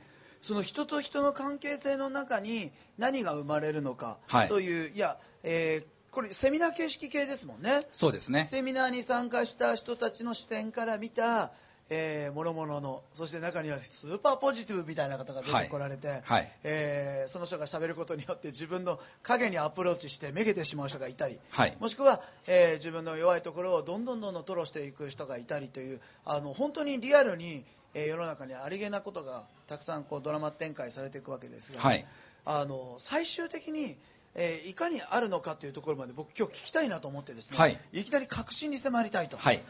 [0.47, 7.83] その人と人の関係性の中に何が生まれるのかという、はい、いや、えー、これセミナー形式系ですもんね。
[7.91, 8.47] そうですね。
[8.49, 11.51] セミナーに参加した人たちの視点から見た
[11.89, 16.23] えー、諸々のそして中にはスーパーポジティブみたいな方が出てこられて、はい。
[16.23, 27.65] はい、えー、その人がしゃべることによって自分の影にアプローチしてめげてしまう人がいたり、はい、もしくは、えー、自分の弱いところをどんどんどんどん吐露していく人がいたりというあの本当にリアルに
[27.97, 32.07] えー、世の中にありげなことがたくさんこうドラマ展開されていくわけですが、はい、
[32.45, 33.97] あの最終的に、
[34.35, 39.39] えー、いかにあるのかというところまで僕今日聞きたいなと思ってですね、はい、いきなり確信に迫りたいと。
[39.39, 39.63] はい。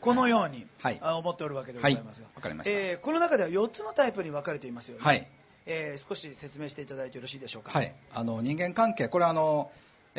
[0.00, 5.26] このように、はい、思っておるわけでございますが、はい、えー、この中では4つのタイプに分かれていますよね、はい、
[5.66, 9.72] えー、少し説明していただいてよろしいでしょうか、はい、あの人間関係これはあの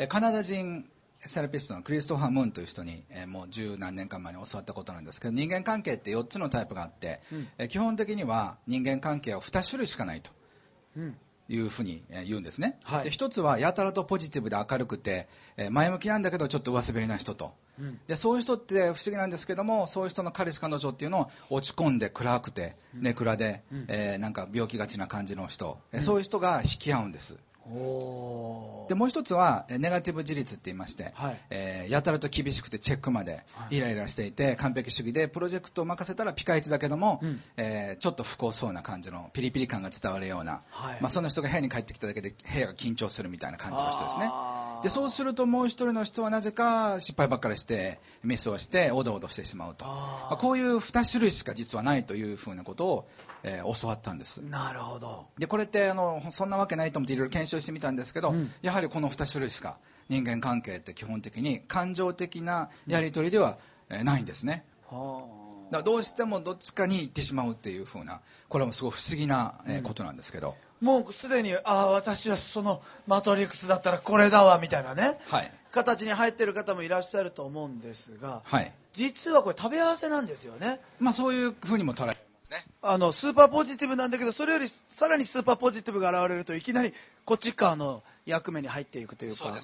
[0.08, 0.84] カナダ人
[1.26, 10.30] セラピストのクリストファー・ムーンという人に、えー、もう十何年間前に教わったことなんですけど人間関係って4つのタイプがあって、うん、えー、基本的には人間関係は2種類しかないと。
[10.96, 11.16] うん。
[11.52, 15.26] いうふうに言うんですね、はい、で一つはやたらとポジティブで明るくて
[15.70, 27.36] 前向きなんだけどちょっと上滑りな人と、うん、でそういう人って不思議なんですけどもそういう人の彼氏彼女っていうのを落ち込んで暗くて、ね暗で、うん、えー、なんか病気がちな感じの人、うん、そういう人が引き合うんです
[28.88, 44.30] でもう一つはネガティブ自立って言いまして、はい、えー、やたらと厳しくてチェックまでイライラしていて完璧主義でプロジェクトを任せたらピカイチだけども、うん、えー、ちょっと不幸そうな感じのピリピリ感が伝わるような、はい、まあ、その人が部屋に帰ってきただけで部屋が緊張するみたいな感じの人ですね
[44.82, 49.84] でそうするともう一人の人はなぜか失敗ばっかりしてミスをしておどおどしてしまうと。
[49.84, 53.08] まあ、こういう2種類しか実はないというふうなことを、
[53.42, 54.38] えー、教わったんです。
[54.38, 55.26] なるほど。
[55.38, 63.58] でこれってあのそんなわけないと思っていろいろ検証してみたんですけど、うん、やはりこの2種類しか人間関係って基本的に感情的なやり取りでは、
[63.90, 64.64] えないんですね、
[65.70, 80.80] だどうしてもどっちかに行ってしまうっていう風なこれもすごい不思議な、えことなんですけど、うん、もうすでにああ私はそのマトリックスだったらこれだわみたいなね、はい、形に入ってる方もいらっしゃると思うんですが、はい、実はこれ食べ合わせなんですよね。
[80.98, 82.64] まあそういう風にも捉えね。
[82.82, 86.92] あの、スーパーポジティブなんだけど、それよりさらにスーパーポジティブが現れると、いきなり
[87.24, 89.54] こっち側の役目に入っていくというか。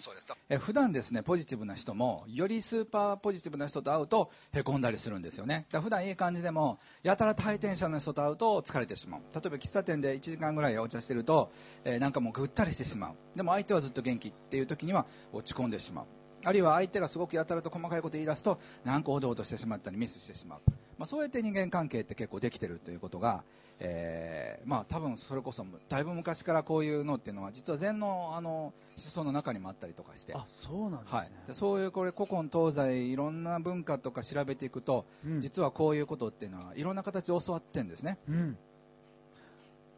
[0.48, 5.66] え普段ですね、ポジティブな人も、よりスーパーポジティブな人と会うと、へこんだりするんですよね。
[5.70, 9.20] だ普段いい感じでも、やたら対転者の人と会うと疲れてしまう。
[9.34, 11.52] 例えば喫茶店で1時間ぐらいお茶してると、
[11.84, 13.16] えー、なんかもうぐったりしてしまう。
[13.36, 16.06] でも相手はずっと元気っていう時には落ち込んでしまう。
[16.44, 20.60] あるいは相手がすごくやたらと細かいこと言い出すと、なんかおどおどしてしまったりミスしてしまう。
[20.98, 23.44] まあ、そうやって人間関係って結構できてるということが、
[23.78, 30.32] えー、まあ多分それこそだいぶ昔からこういうのっていうのは実は禅のあの思想の中にもあったりとかして。
[30.34, 38.58] あそうなんですね、はい、そういうこれ古今東西いろんな文化とか調べていくと、うん、実はこういうことっていうのはいろんな形で教わってるんですね、うん、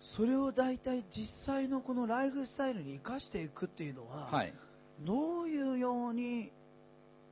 [0.00, 4.52] それを大体実際のこのライフスタイルに生かしていくっていうのは、はい、
[5.00, 6.50] どういうように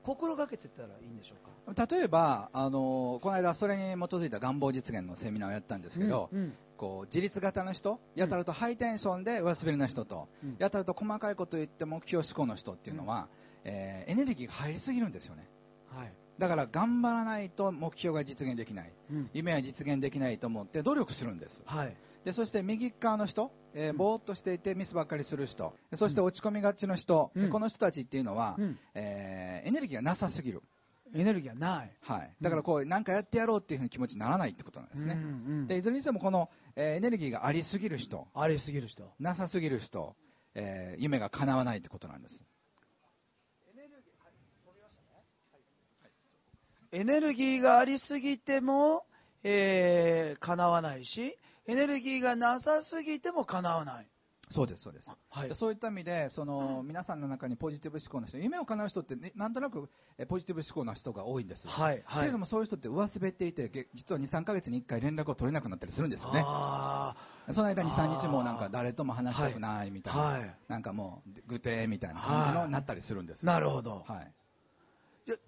[0.06, 1.34] 心がけてたらいいんでしょ
[1.66, 1.86] うか？
[1.86, 13.26] 例えば、あのこの間それに基づいた願望実現のセミナーをやったんですけど、うんうん、こう自立型の人、やたらとハイテンションで上滑りな人と、うん、やたらと細かいことを言って目標志向の人っていうのは、
[13.64, 15.48] うん、えー、エネルギーが入りすぎるんですよね。
[15.92, 16.12] はい。
[16.38, 21.96] だから頑張らないと目標が実現できない、うん、夢は実現できないと思って努力するんです、はい、
[22.26, 30.60] でそして右側の人、えー、ぼーっとしていてミスばっかりする人、そして落ち込みがちの人、うん、この人たちっていうのは、うん、えー、エネルギーがなさすぎる。
[31.14, 35.24] エネルギーがない、はい、だからこう、なんかやってやろうっていうふうに気持ちにならないってことなんですね、うんう
[35.62, 40.16] ん、でいずれにしてもこの、えー、エネルギーがありすぎる人、ありすぎる人、なさすぎる人、
[40.56, 42.42] えー、夢が叶わないってことなんです。
[46.90, 49.04] エネルギーがありすぎても、
[49.44, 54.08] えー、叶わないし、エネルギーがなさすぎても叶わない。
[54.48, 55.12] そうです、そうです。
[55.28, 59.90] はい、そういった意味で、その、皆さんの中にポジティブ思考の人、夢を叶う人って、ね、なんとなく
[60.28, 61.66] ポジティブ思考の人が多いんです。
[61.66, 62.02] はい。
[62.04, 66.42] はい、けれども、そういう人って上滑っていて、実は2、3ヶ月に1回連絡を取れなくなったりするんですよね。
[67.50, 73.44] その間2、3日もなんか誰とも話したくないみたいな、はい、なんかもう、ぐてみたいな感じのなったりするんです。
[73.44, 74.04] なるほど。
[74.06, 74.32] はい。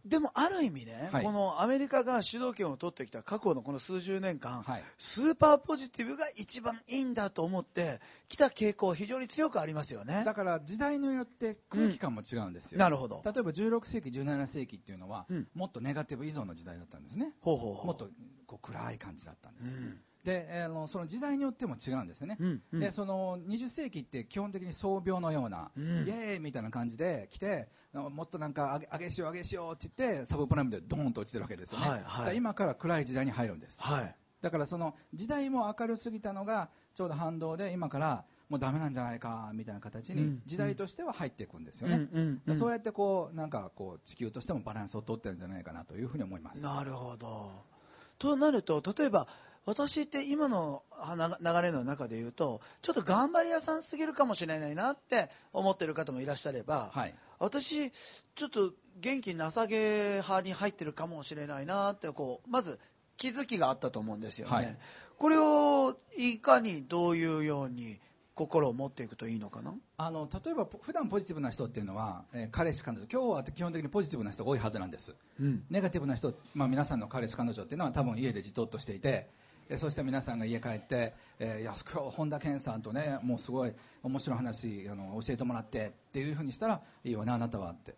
[0.04, 10.22] でもある意味ね、はい、このアメリカが主導権を取ってきた過去のこの数十年間、はい、スーパーポジティブが一番いいんだと思ってきた傾向非常に強くありますよね。
[10.24, 13.22] だから時代によって空気感も違うんですよ、うん、なるほど。
[13.24, 17.32] 例えば16世紀17世紀っていうのは、うん、もっとネガティブ依存の時代だったんですね。
[17.40, 17.86] ほうほう。
[17.86, 18.08] もっと
[18.46, 46.60] こう暗い感じだったんです、うんであのその時代によっても違うんですね、うんうん、でその20世紀って基本的に創病のような、うん、イエーイみたいな感じで来てもっとなんか上げしよう上げしようって言ってサブプライムでドーンと落ちてるわけですよね、はいはい、今から暗い時代に入るんです、はい、だからその時代も明るすぎたのがちょうど反動で今からもうダメなんじゃないかみたいな形に時代としては入っていくんですよね、うんうん、そうやってこうなんかこう地球としてもバランスを取ってるんじゃないかなというふうに思います。
[46.60, 47.50] なるほど。
[48.18, 49.28] となると例えば
[49.68, 50.82] 私って今の
[51.42, 57.90] 流れの中で言うとちょっと頑張り屋さんすぎるかもしれないなって思ってる方もいらっしゃれば、はい、私
[58.34, 62.78] ちょっと元気なさげ派に入ってるかもしれないなってこうまず
[63.18, 64.76] 気づきがあったと思うんですよね、はい、
[65.18, 68.00] これをいかにどういうように
[68.34, 69.74] 心を持っていくといいのかな？
[69.98, 73.06] あの例えば普段ポジティブな人っていうのは、えー、彼氏彼女。
[73.12, 79.28] 今日は基本的にポジティブな人が多いはずなんです、うん、ネガティブな人、まあ、皆さんの彼氏彼女っていうのは多分家でじとっとしていて
[79.76, 87.94] そして皆さんが家帰って、えー、いや今日本田健さんとねもうすごい面白い話あの教えてもらってっていうふうにしたらいいよねあなたはって。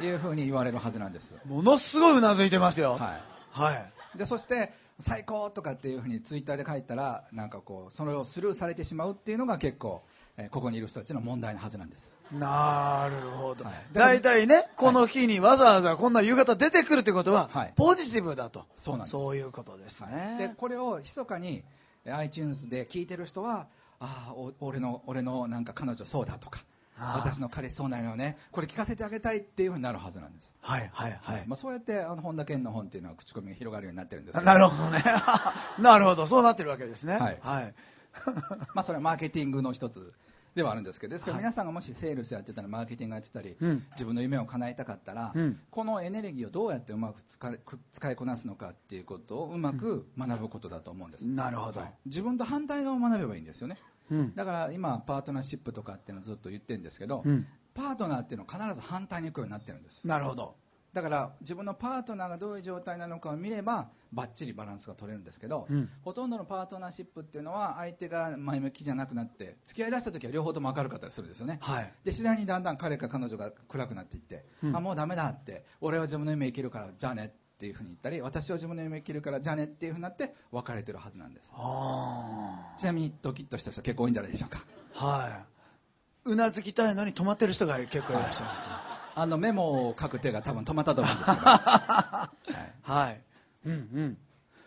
[0.00, 1.34] いうふうに言われるはずなんです。
[1.44, 2.92] ものすごいうなずいてますよ。
[2.92, 3.20] はい、
[3.50, 3.72] は
[4.14, 10.02] い、でそして最高とかっていうふうにツイッターで書いたらなんかこうそれをスルーされてしまうっていうのが結構、
[10.36, 13.64] えー、ここにいる人たちの問題のはずなんですなるほど。
[13.92, 18.66] 大体ね、この日にわざわざこんな夕方出てくるということは、はい、ポジティブだと。
[18.76, 19.10] そうなんです。
[19.10, 20.36] そういうことですね。
[20.38, 21.64] で、これを密かに
[22.06, 23.66] iTunes で聞いてる人は、
[23.98, 26.64] ああ、俺の、俺のなんか彼女そうだとか、
[26.96, 30.52] 私の彼氏そうなのよね、これ聞かせてあげたいっていうふうになるはずなんです。
[30.60, 31.44] はいはいはい。
[31.46, 35.02] まあ、そうやってあの本田健の本っていうのは口コミが広がるようになってるんです なるほどね。
[35.80, 37.14] なるほど、そうなってるわけですね。
[37.14, 37.38] はい。
[37.40, 37.74] はい、
[38.74, 40.12] まあそれはマーケティングの一つ
[40.54, 43.56] ではあるんですけどですから皆さんがもしセールスやってたりマーケティングやってたり、
[43.92, 47.22] 自分の夢を叶えたかったら、うん、このエネルギーをどうやってうまく
[47.92, 53.76] 使いこなすのかっていうことをうまく学ぶことだと思うんです、なるほど、はい、自分と反対側を学べばいいんですよね、
[54.10, 60.04] うん、だから今パートナーシップとかっていうのをずっと言ってるんですけど、うん、パートナーっていうのは必ず反対に行くようになってるんです。
[60.06, 60.56] なるほど
[60.92, 81.52] だから自分のパートナーがどういう状態なのかを見ればばっちりバランスが取れるんですけど、うん、ほとんどのパートナーシップっていうのは相手が前向きじゃなくなって付き合いだした時は両方とも明るかったりするんですよね、はい、で次第にだんだん彼か彼女が暗くなっていって、うん、あもうダメだって俺は自分の夢生きるからじゃあねっていうふうに言ったり私は自分の夢生きるからじゃあねっていうふうになって別れてるはずなんです。
[82.78, 84.64] ちなみにドキッとした人結構多いんじゃないでしょうか。
[84.94, 85.44] は
[86.24, 86.30] い。
[86.30, 88.74] うなずきたいのに止まってる人が結構いらっしゃいます、ね、
[89.20, 91.42] あのメモを書く手が多分止まったと思うんですけど。
[91.44, 92.90] はい。
[92.90, 93.20] はい。
[93.66, 94.18] うんうん。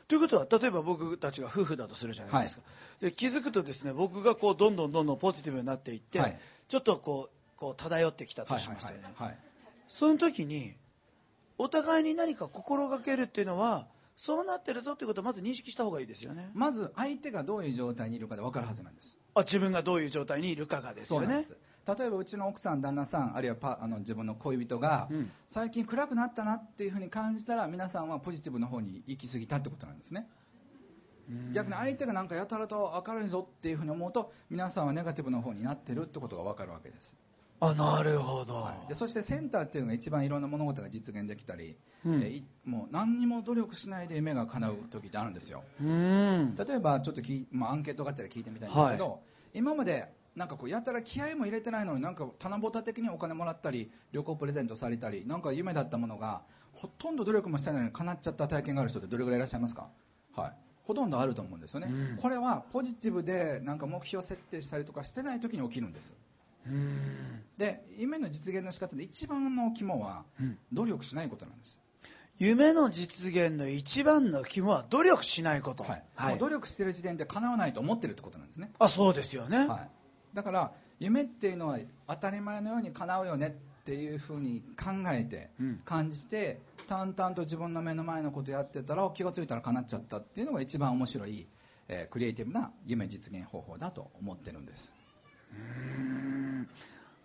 [0.08, 2.62] ということは、例えば僕たちが夫婦だとするじゃないですか。
[2.62, 2.68] は
[3.02, 9.12] い、で気づくとですね、僕がこうどんどんどんどんポジティブになっていって、はい、ちょっとこう、こう漂ってきたとしましたよね。
[9.16, 9.38] はい、はい、
[9.90, 10.76] その時に、
[11.58, 13.88] お互いに何か心がけるっていうのは、
[14.18, 16.52] そうなってるぞということをまず認識した方がいいですよね。
[16.54, 19.18] まず相手がどういう状態にいるかで分かるはずなんです。
[19.34, 21.44] あ自分がどういう状態にいるかがですよね。
[21.86, 30.28] 例えばうちの奥さん、旦那さんあるいはパあの自分の恋人が、うん、最近暗くなったなっていうふうに感じたら皆さんはポジティブの方に行き過ぎたってことなんですね。
[31.54, 37.16] 逆に相手がなんかやたらと明るいぞっていうふうに思うと皆さんはネガティブの方になってるってことが分かるわけです。
[37.60, 42.22] あなるほど、はい、でそしてセンターっていうのが一番いろんな物事が実現できたり、うん。
[42.22, 45.64] えいもう何にも努力しないで夢が叶う時ってあるんですよ。
[45.82, 46.56] うん。
[46.56, 49.22] 例えばちょっとき、まあ、アンケートがあったら聞いてみたいんですけど、
[49.54, 56.42] 今までなんかこうやたら気合も入れてないのになんか棚ぼた的にお金もらったり旅行プレゼントされたりなんか夢だったものが
[56.74, 59.90] ほとんど努力もしてないのに叶っちゃった体験がある人ってどれぐらいいらっしゃいますか？
[60.36, 60.54] はい。
[60.84, 62.18] ほとんどあると思うんですよね、うん。
[62.18, 66.14] これはポジティブでなんか目標設定したりとかしてない時に起きるんです。
[66.66, 67.44] うん。
[67.58, 70.58] で夢の実現の仕方で一番の肝はうん。
[70.74, 71.78] 努力しないことなんです、
[72.40, 76.32] 夢の実現の一番の肝は努力しないこと、はい。
[76.32, 78.72] もう努力してる時点で叶わないと思ってるってことなんですね。
[78.80, 79.90] あそうですよね、はい、
[80.34, 85.82] だから夢っていうのは当たり前のように叶うよねっていうふうに考えて、うん。
[85.84, 91.48] 感じて淡々と自分の目の前のことやってたら気がついたら叶っちゃったっていうのが一番面白い、
[91.90, 94.94] えークリエイティブな夢実現方法だと思ってるんです。
[95.52, 96.70] うん。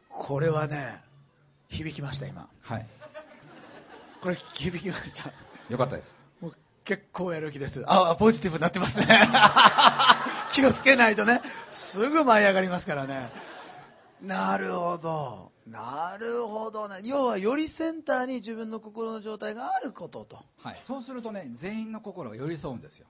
[0.09, 1.01] これはね
[1.69, 2.49] 響きました今。
[2.61, 2.87] はい。
[4.21, 5.33] これ響きました。
[5.71, 6.21] よかったです。
[6.41, 6.53] もう
[6.85, 7.85] 結構やる気です。
[7.87, 9.07] あポジティブになってますね
[10.53, 11.43] 気をつけないとね。
[11.73, 13.31] すぐ舞い上がりますからね。
[14.23, 15.53] なるほど。
[15.67, 17.01] なるほどね。
[17.05, 20.39] 要はよりセンターに自分の心の状態があることと。
[20.63, 23.07] はい、そうするとね全員の心が寄り添うんですよ。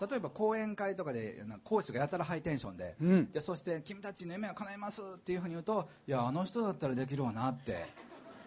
[0.00, 3.32] 例えば講演会とかで講師がやたらハイテンションで,、うん。
[3.32, 7.86] でそして君たちの夢は叶えますっていうふうに言うといやあの人だったらできるわなって。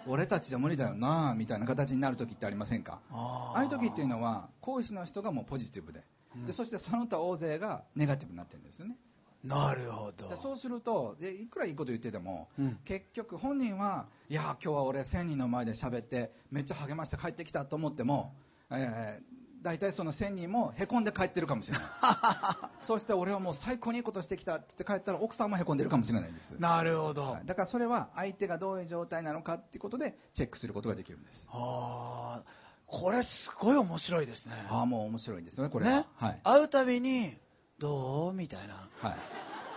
[0.07, 3.01] 俺たちじゃ無理だよなみたいな形になる時ってありませんか？
[3.11, 6.05] あああいう時っていうのは講師の人がもうポジティブで,、うん
[6.45, 8.97] でそしてその他大勢がネガティブになってるんですよね。
[9.43, 10.29] なるほど。
[10.29, 12.79] でそうするとでいくらいいこと言ってても、うん。
[12.85, 18.33] 結局本人はいや今日は俺1000人の前で喋ってめっちゃ励まして帰ってきたと思っても、
[18.69, 21.87] えー大体その1000人もへこんで帰ってるかもしれない。
[22.81, 26.51] そして俺はもう最高にいいことしてきたって言って帰ったら奥さんもへこんでるかもしれないんです。
[26.53, 27.45] なるほど、はい。
[27.45, 31.45] だからそれは相手がどういう状態なのかっていうことでチェックすることができるんです。
[31.49, 32.60] ああ
[32.93, 34.53] これすごい面白いですね。
[34.69, 37.33] ああもう面白いですよねこれは、ね、はい、会うたびに
[37.79, 38.33] どう？
[38.33, 38.89] みたいな。
[38.99, 39.17] はい、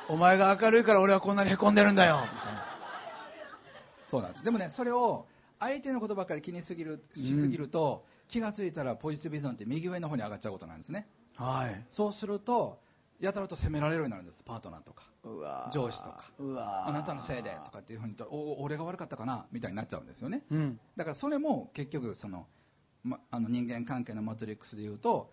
[0.09, 2.19] お前が明るいから俺はこんなにへこんでるんだよ。
[2.21, 2.65] みたいな。
[4.11, 4.45] そうなんです。
[4.45, 5.27] でもねそれを
[5.61, 11.07] 相手のことばっかり気にすぎるしすぎると、気がついたらポジティブ依存って右上の方に上がっちゃうことなんですね。
[11.37, 11.85] はい。
[11.91, 12.81] そうすると
[13.21, 15.05] やたらと責められるようになるんですパートナーとか。
[15.23, 15.73] うわー。
[15.73, 16.25] 上司とか。
[16.41, 16.91] うわー。
[16.91, 19.47] あなたのせいでとかっていうふうにとお俺が悪かったかな？
[19.53, 20.43] みたいになっちゃうんですよね。
[20.51, 20.81] うん。
[20.97, 22.47] だからそれも結局その、
[23.05, 25.31] ま、あの人間関係のマトリックスで言うと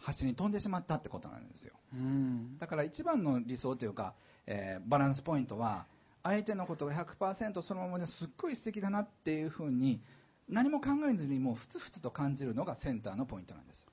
[0.00, 1.74] 端に飛んでしまったってことなんですよ。
[1.94, 2.58] うん。
[2.58, 4.14] だから一番の理想というか、
[4.46, 5.86] えーバランスポイントは
[6.22, 10.00] 相手のことが100%そのままですっごい素敵だなっていうふうに
[10.48, 13.86] 何も考えずにもうふつふつと感じるのがセンターのポイントなんです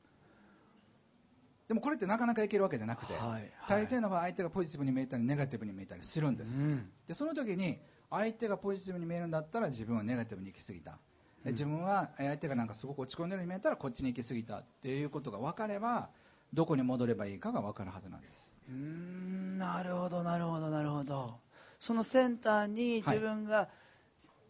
[1.67, 3.85] でもこれってなかなかいけるわけじゃなくて、はいはい。
[3.85, 6.89] 大抵の場合相手がポジティブに見えたりネガティブに見えたりするんです、うん。
[7.07, 7.79] でその時に
[8.09, 10.97] 相手がポジティブに見えるんだったら自分はネガティブに行き過ぎた、で
[11.45, 16.09] 自分はえー相手がなんかすごく落ち込んでるように見えたらこっちに行き過ぎたっていうことが分かれば
[16.53, 18.53] どこに戻ればいいかが分かるはずなんです。
[18.67, 21.39] うーんなるほどなるほどなるほど。
[21.79, 23.69] そのセンターに自分が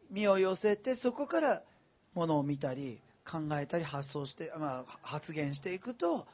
[0.09, 1.61] 身を寄せて、そこから
[2.13, 6.25] ものを見たり考えたり発想して、まあ、発言していくと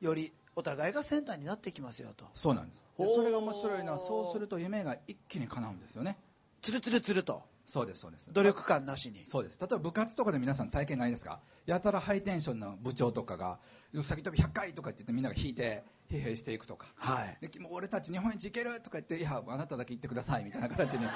[0.00, 2.26] よりお互いがセンターになってきますよと。
[2.34, 2.86] そうなんです。
[2.96, 6.18] それが面白いのはそうすると夢が一気に叶うんですよね。
[6.60, 7.42] つるつるつると
[7.72, 8.30] そうですそうです。
[8.30, 9.24] 努力感なしに。
[9.26, 9.58] そうです。
[9.58, 11.40] 例えば部活とかで皆さん体験ないですか？
[11.64, 13.60] やたらハイテンションな部長とかが
[13.94, 15.82] うさぎ跳び100回とかって言ってみんなが引いて
[16.12, 16.86] 疲弊していくとか。
[16.96, 17.48] はい。
[17.48, 21.06] でもう俺たち日本一行けるとか言っていやあなただけ行ってくださいみたいな形に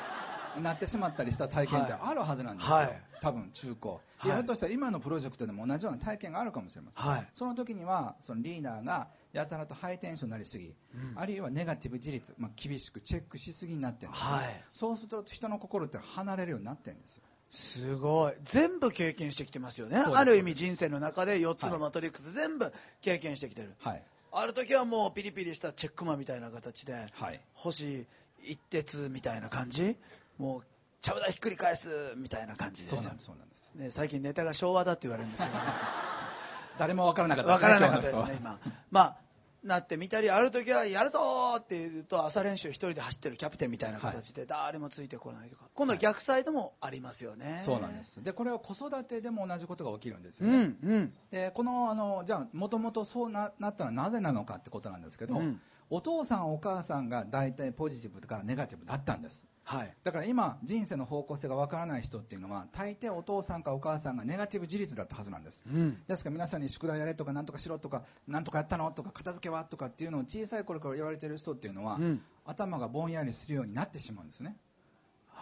[0.63, 3.03] なってしまったりした体験ってあるはずなんですよ、はい。
[3.21, 7.29] 多分中高、ひょっとしたら今のプロジェクトでも同じような体験があるかもしれません、はい。
[7.35, 10.75] その時にはそのリーダーがやたらとハイテンションになりすぎ、うん。
[11.17, 14.65] あるいはネガティブ自立、まあ、厳しくチェックしすぎになってるんですね、はい。
[14.73, 17.23] そうすると人の心って離れるようになってるんですよ。
[17.51, 18.33] すごい。
[18.45, 19.99] 全部経験してきてますよね。
[19.99, 22.73] ある意味人生の中で4つのマトリックス全部
[23.03, 24.03] 経験してきてる、はい
[24.39, 27.41] ある時はもうピリピリしたチェックマンみたいな形ではい。
[27.55, 28.07] 星
[28.43, 29.97] 一徹みたいな感じ？
[30.39, 30.63] もう
[31.01, 33.09] ちゃぶ台ひっくり返すみたいな感じです
[33.75, 35.63] ね、最近ネタが昭和だって言われるんですけどね。
[36.79, 38.59] 誰も分からなかった分からなかったですね今。
[38.91, 39.17] まあ
[39.63, 45.65] なってみたりある時はやるぞーって言うと朝練習一人で走ってるキャプテンみたいな形で誰もついてこないとか。
[45.75, 48.23] 今度は逆サイドもありますよね、そうなんです。
[48.23, 51.13] でこれは子育てでも同じことが起きるんですうよね、んうん。
[51.31, 55.61] でこのあのじゃあもともとそうななったらなぜなのかってことなんですけど、うん。
[55.91, 59.93] お父さんお母さんが大体ポジティブとかネガティブだったんですはい。
[60.05, 65.65] だから今人生の方向性がわからない人っていうのは大抵お父さんかお母さんがネガティブ自立だったはずなんです。
[65.67, 66.01] うん。
[66.07, 72.23] ですから皆さんに宿題やれとかなんとかしろとかなんとかやったのとか片付けはとかっていうのを小さい頃から言われてる人っていうのは、うん。
[72.45, 74.57] 頭がぼんやりするようになってしまうんですね。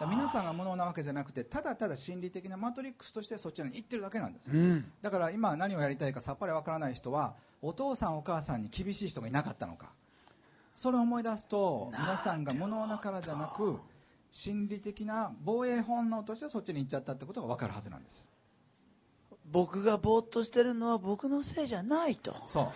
[0.09, 4.91] 皆さんが無能なわけじゃなくてただただ心理的なマトリックスとしてそちらに行ってるだけなんです、うん。
[5.01, 9.93] だから今何をやりたいかさっぱりわからない人はお父さんお母さんに厳しい人がいなかったのか。
[10.75, 13.79] それを思い出すと皆さんが無能なからじゃなく
[14.35, 18.27] 心理的な防衛本能としてそっちに行っちゃったってことが分かるはずなんです。
[19.49, 22.35] 僕がぼーっとしてるのは僕のせいじゃないと。
[22.45, 22.67] そう。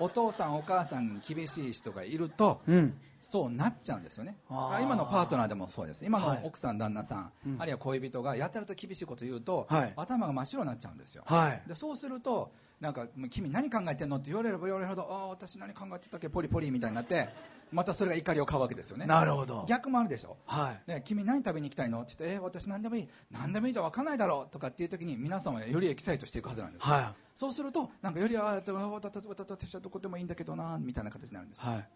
[0.00, 2.98] お父さんお母さんに厳しい人がいるとうん。
[3.22, 4.36] そうなっちゃうんですよね。
[4.48, 6.04] 今のパートナーでもそうです。
[6.04, 6.40] 今のはい。
[6.42, 7.62] 奥さん、旦那さん、うん。
[7.62, 9.92] あるいは恋人がやたらと厳しいこと言うと、はい。
[9.94, 11.22] 頭が真っ白になっちゃうんですよ。
[11.26, 11.62] はい。
[11.68, 12.50] でそうすると
[12.80, 16.30] なんか君何考えてんのって言われれば言われるほどああ私何考えてたっけ？
[16.30, 17.28] ポリポリみたいになって
[17.72, 19.06] またそれが怒りを買うわけですよね。
[19.06, 19.66] なるほど。
[19.68, 20.38] 逆もあるでしょ？
[20.46, 20.90] はい。
[20.90, 22.00] ね、君何食べに行きたいの？
[22.00, 26.86] って言って、えー私何でもいい、何でもいいじゃ分かんないだろうとかっていう時に皆さんはよりエキサイトしていくはずなんです。
[26.86, 31.64] はそうすると、なんかより、ああ、私私はどこでもいいんだけどな、みたいな形になるんです。
[31.64, 31.88] いはい。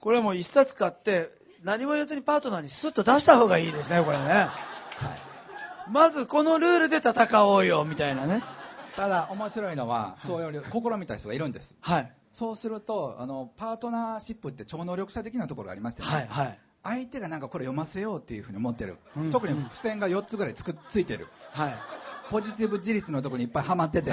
[0.00, 1.30] これはもう一冊買って
[1.64, 4.48] 何も言わずにパートナーにスッと出した方がいいですねこれね。
[5.90, 8.42] まずこのルールで戦おうよみたいなね
[8.98, 11.76] ただ、面白いのは、そういう試みた人がいるんです。
[11.80, 18.98] はいそうすると、あの、パートナーシップって超能力者的なところがありましてね、はいはい相手がなんかこれ読ませようっていうふうに思ってる。
[19.16, 21.26] うん特に付箋が4つぐらいつくついてる。
[21.50, 21.74] はい
[22.30, 24.12] ポジティブ自立のところにいっぱいハマってて、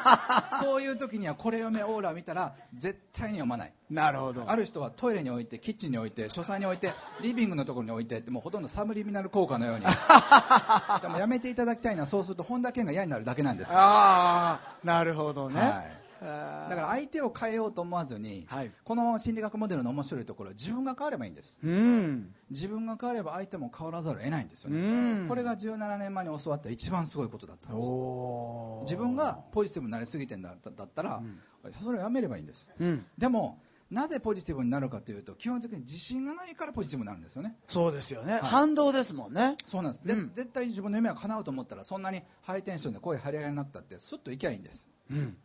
[0.60, 3.72] そういう時にはこれ読めオーラを見たら絶対に読まない。
[3.90, 6.92] なるほどある人はトイレに置いて、キッチンに置いて、書斎に置いて、
[7.22, 9.84] リビングのところに置いてって、 もうほとんどサブリミナル効果のように。
[11.00, 13.72] でもやめていただきたいのは、そうすると本田健が嫌になるだけなんです。
[13.72, 15.95] はああなるほどね、い。
[16.20, 18.72] だから相手を変えようと思わずに、はい。
[18.84, 21.58] この心理学モデルの面白いところは自分が変わればいいんです。
[21.62, 22.34] うん。
[22.50, 25.24] 自分が変われば相手も変わらざるを得ないんですようね。
[25.24, 25.28] ん。
[25.28, 28.92] これが17年前に教わった一番すごいことだったんです。
[28.92, 31.40] 自分がポジティブになりすぎてんだだったら、うん。
[31.82, 32.68] それをやめればいいんです。
[32.78, 33.06] うん。
[33.18, 33.60] でも、
[33.90, 37.56] なぜポジティブになるかというと、基本的に自信がないからポジティブになるんですよね。
[37.68, 38.38] そうですよね、い。
[38.38, 39.56] 反動ですもんね。
[39.64, 40.32] そうなんです、でうん。
[40.34, 44.88] 絶対自分の夢が叶うと思ったら、そんなにハイテンションで声張り上げになったって、すっといきゃいいんです。
[45.10, 45.36] うん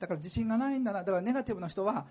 [0.00, 2.06] だから自信がないんだな、だからネガティブな人は、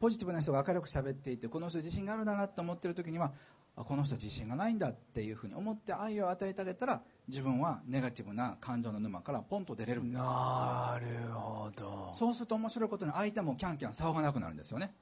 [0.00, 3.32] ポジティブな人が明るく喋っていて、この人自信があるんだなと思ってる時には、
[3.76, 10.22] あこの人自信がないんだっていうふうに思って愛を与えてあげたら、自分はネガティブな感情の沼からポンと出れるんです。
[10.22, 14.94] なるほどそうすると面白いことに相手もキャンキャン騒がなくなるんですよね。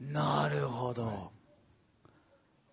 [0.00, 1.32] なるほど、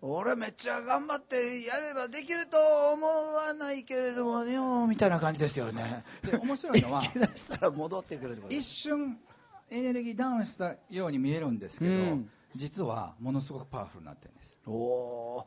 [0.06, 2.58] 俺めっちゃ頑張ってやればできると
[2.92, 6.04] 思わないけれどもよみたいな感じですよね。
[6.30, 7.02] で面白いのは
[7.34, 9.18] したら戻ってくる一瞬
[9.70, 12.30] エネルギーダウンしたように見えるんですけど、うん。
[12.54, 14.60] 実はものすごくパワフルになってるんです。
[14.66, 15.46] おお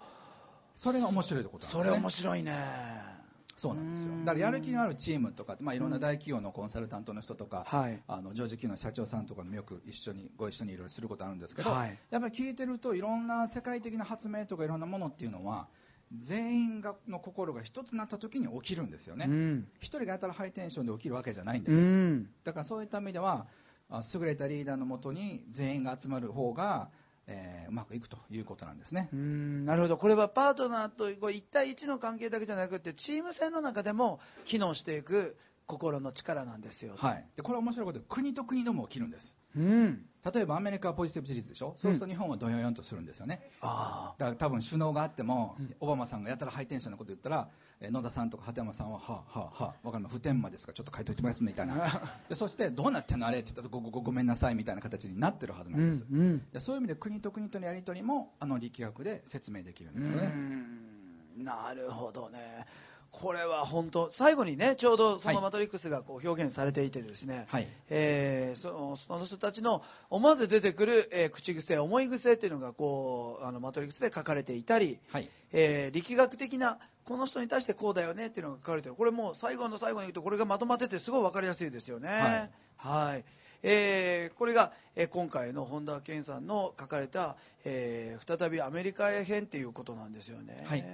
[0.76, 1.84] それが面白いところなんですね。
[1.84, 3.17] それ面白いね
[3.58, 4.14] そうなんですよ。
[4.14, 4.26] うん。
[4.26, 8.00] だからやる気があるチームとか、まあ、いろんな大企業のコンサルタントの人とか、はい。
[8.08, 11.98] あの上場企業の社長さんとかもよく一緒にご一緒にいろいろすることあるんですけど、はい。
[12.12, 15.68] やっぱり聞いてるといろんな世界的な発明とかいろんなものっていうのは
[16.16, 19.26] 全員がの心が一つになった時に起きるんですよね。
[19.28, 19.68] うん。
[19.80, 22.30] 一人がやたらハイテンションで起きるわけじゃないんでうす、ん。
[22.44, 23.48] だからそういった意味では
[23.90, 26.90] あ優れたリーダーのもとに全員が集まる方が、
[27.28, 29.10] えーうまくいくということなんですね。
[29.14, 29.16] う。
[29.16, 29.98] んなるほど。
[29.98, 39.36] これはパートナーとこう1対1の関係だけじゃなくてチーム戦の中でも機能していく心の力なんですよ、はい、でこれ面白いことで国と国でも起きるんです。
[39.56, 41.74] うん例えばアメリカはポジティブ自立でしょ？
[41.78, 47.50] そうすると日本はどよよんとするんですよね、あだから多分首脳があっても、オバマさんがやたらハイテンションなこと言ったら、
[47.80, 56.06] えー野田さんとか鳩山さんは、はあ、はあ、はあ、わかります、普天間ですから、ちょっと書いといてますみたいな、でそして、どうなってんのあれって言ったらごごご、ごめんなさいみたいな形になってるはずあなんです。
[56.12, 56.46] うん。
[56.52, 60.28] でそういう意味で国と国とのやり取りもあの力学で説明できるんうですよね。
[60.28, 61.44] ん。
[61.44, 62.66] なるほどね
[63.12, 67.68] これは本当最後にねちょうどそはいのマトリックスがこう表現されていてですね、はい。
[67.90, 75.30] えーそのその人たちの思わず出てくる、えー口癖思い癖っていうのがこうあのマトリックスで書かれていたり、はい。
[75.52, 78.96] えー力学的なこの人に対してこうだよねっていうのが書かれてる。
[78.96, 82.52] これもう最後の最後に言うとこれがまとまっててすごい分かりやすいですよね。
[82.76, 83.24] はい、
[83.70, 90.86] えーこれが、えー今回の本田健さんの書かれた、えー再びアメリカへ編っていうことなんですよね、はい。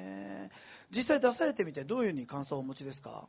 [0.89, 3.27] 実際出されてみてどういうふうに感想をお持ちですか？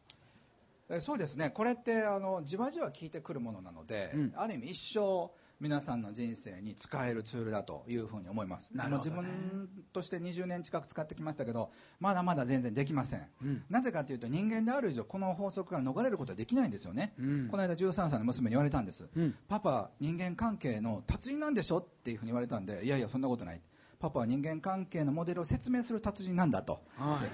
[0.88, 4.32] えそうですね、これってあのじわじわ効いてくるものなので、うん。
[4.36, 5.30] ある意味、一生
[5.60, 8.82] 皆さんの人生に使えるツールだというふうに思います、ね。
[8.84, 13.64] あの自分として20年近く使ってきましたけど、まだまだ全然できません、うん。
[13.70, 17.48] なぜかというと、人間である以上、この法則から逃れることはできないんですよね、うん。
[17.48, 19.34] この間、13歳の娘に言われたんです、うん。
[19.48, 23.60] パパ、人間関係の達人なんでしょっていうふうに言われたんで、いやいや、そんなことない、
[23.98, 26.82] パパは人間関係のモデルを説明する達人なんだと。
[26.96, 27.28] はい。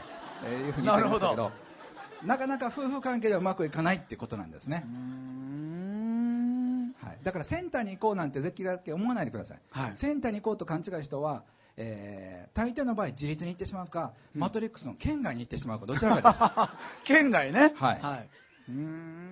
[0.44, 1.70] えーいうふうに言ってましたけなるど。
[2.24, 4.84] なかなか夫婦関係ではうまくいかないってことなんですね
[7.22, 9.96] だからセンターに行こうなんてできるだけ思わないでください、はい。
[9.96, 11.44] センターに行こうと勘違いした人は
[11.82, 16.44] えー、大抵の場合自立に行ってしまうか、うん、マトリックスの県外に行ってしまうかどちらかです。
[17.04, 17.72] 県外ね。
[17.74, 18.28] はい、はい。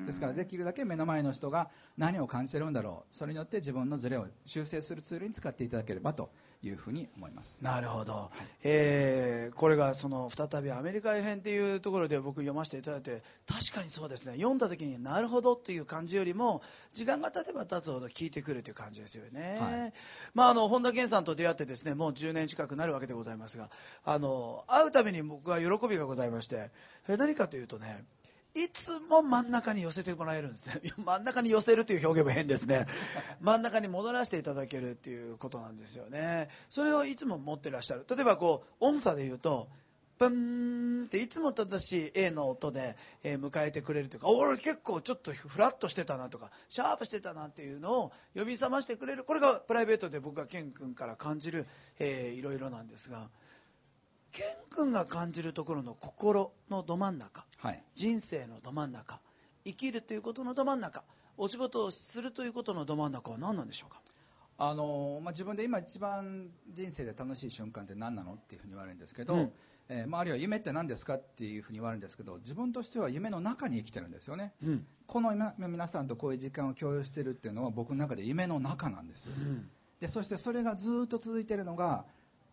[0.07, 3.14] ですからできるだけ目の前の人が何を感じてるんだろう。
[3.14, 6.30] それによって自分のズレを修正するツールに使っていただければと
[6.62, 7.59] いうふうに思います。
[7.62, 14.34] なるほど、はい、えー、これがその再びアメリカ編っていうところで僕読ませていただいて確かにそうですね。
[14.34, 19.92] 読んだ時になるほどっていう感じよりも時間が経てば経つほど聞いてくるという感じですよね、はい、
[20.34, 23.70] まあ、あの本田健さんと出会ってですねもう10年近くなるわけでございますが
[24.04, 26.70] あの会うたびに僕は喜びがございまして
[27.06, 28.04] 何かというとね
[28.55, 30.80] いつも真ん中に寄せてもらえるんですね。
[30.99, 32.86] 真ん中に寄せるという表現も変ですね。
[33.40, 36.49] 真ん中に戻らせていただけるっていうことなんですよね。
[36.70, 38.05] それをいつも持ってらっしゃる。
[38.09, 39.68] 例えばこう音差で言うと
[40.18, 49.24] プンっていつも正しい A の音で、迎えてくれるというか俺結構ちょっとフラッとしてたなとかシャープしてたなっていうのを呼び覚ましてくれる。
[49.24, 51.66] これがプライベートで僕がケン君から感じる、
[52.01, 53.28] えー、いろいろなんですが
[54.32, 59.20] ケン君が感じるところの心のど真ん中、はい、人生のど真ん中
[59.64, 61.02] 生きるということのど真ん中
[61.36, 64.00] お仕事をするということのど真ん中は何なんでしょうか？
[64.60, 69.52] あのまあ、自分で今一番人生で楽しい瞬間って何なのっていうふうに言われるんですけど、うん、
[69.88, 79.70] えー、まあ、あるいは夢って何ですかっていうふうに言われるんですけど自分としては夢の中に生きてるんですよね、うん、この今皆さんとこういう時間を共有してるっていうのは僕の中で夢の中なんです、うん、
[80.00, 82.04] でそしてそれがずっと続いてるのが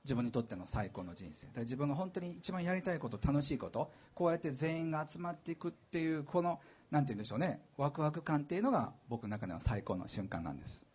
[0.06, 1.47] 自分にとっての最高の人生。
[1.62, 6.60] 自分が本当に一番やりたいこと楽しいことこうやって全員が集まっていくっていうこの
[6.91, 7.60] 何て言うんでしょうね。
[7.76, 10.86] ワクワク感っていうのが僕の中での最高の瞬間なんです。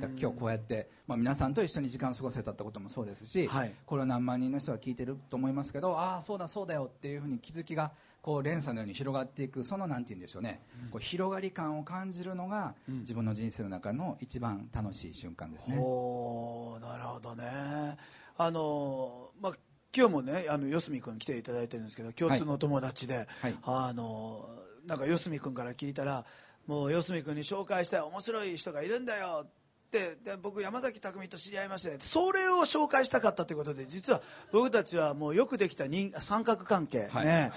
[0.00, 15.78] だから今日こうやって、まあ、皆さんと一緒に時間を過ごせたってこともそうですし、はい、これは何万人の人が聞いてると思いますけどああそうだそうだよっていうふうに気づきがこう連鎖のように広がっていくその何て言うんでしょうね、うん、こう広がり感を感じるのが、うん、自分の人生の中の一番楽しい瞬間ですね。
[15.78, 17.96] おなるほどね
[18.42, 19.52] あのまあ
[19.94, 24.48] 今日もねあの四隅君来ていただいてるんですけど共通の友達で、はい、あの
[24.86, 26.24] なんか四隅君から聞いたら
[26.66, 29.50] もう四隅君に紹介したい面白い人がいるんだよっ
[29.90, 34.22] てで僕山崎匠と知り合いまして、ね、それを紹介したかったということで実は
[34.52, 37.52] 僕たちはもうよくできた人三角関係ね、はい、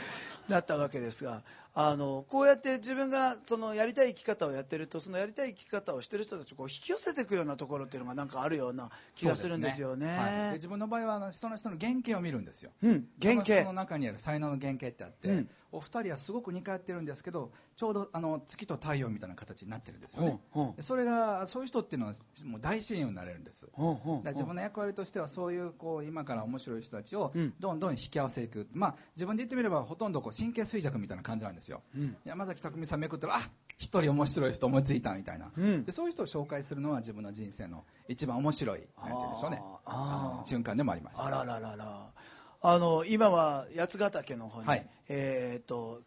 [0.50, 1.44] だったわけですが
[1.76, 10.06] あのこうやって自分がそのやりたい生き方をやってるとそのやりたい生き方をしてる人たちをこう引き寄せていくようなところっていうのがなんかあるような気がするんですよね。
[10.06, 12.72] ねはい、自分の場合はあの人の人の原型を見るんですよ。
[12.84, 20.39] うん、原型その中にある才能の原型ってあって、うん、お二人はすごく似通ってるんですけどちょうどあの月と太陽みたいな形になってるんですよね。
[20.56, 22.14] うんうん、それがそういう人っていうのは
[22.46, 23.66] もう大親友になれるんです。
[23.76, 28.68] うんうん、自分の役割としてはそういうこう今から面白い人たちをどんどん引き合わせていく。
[28.74, 31.81] まあ自分で言ってみればほとんどこう神経衰弱みたいな感じなんですよ。
[32.25, 39.61] 山崎匠さんめくったらあ一人面白い人思いついたみたいな、うん、でそういう人を紹介するのは自分の人生の一番面白いなんて言うんでしょうね。
[40.45, 41.21] 瞬間でもあります。
[41.21, 42.11] あらららら。
[42.65, 46.01] あの今は八ヶ岳の方に、はい、えー、っと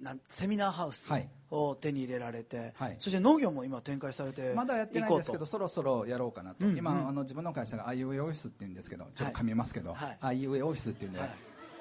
[0.00, 1.08] なんセミナーハウス
[1.50, 11.30] を手に入れられて、はい、そして農業も今展開されてまだやってないんですけどそろそろやろうかなと、うんうん、今あの自分の会社が IUA オフィスっていうんですけどちょっと噛みますけど、はい、IUA オフィスっていうんで、はい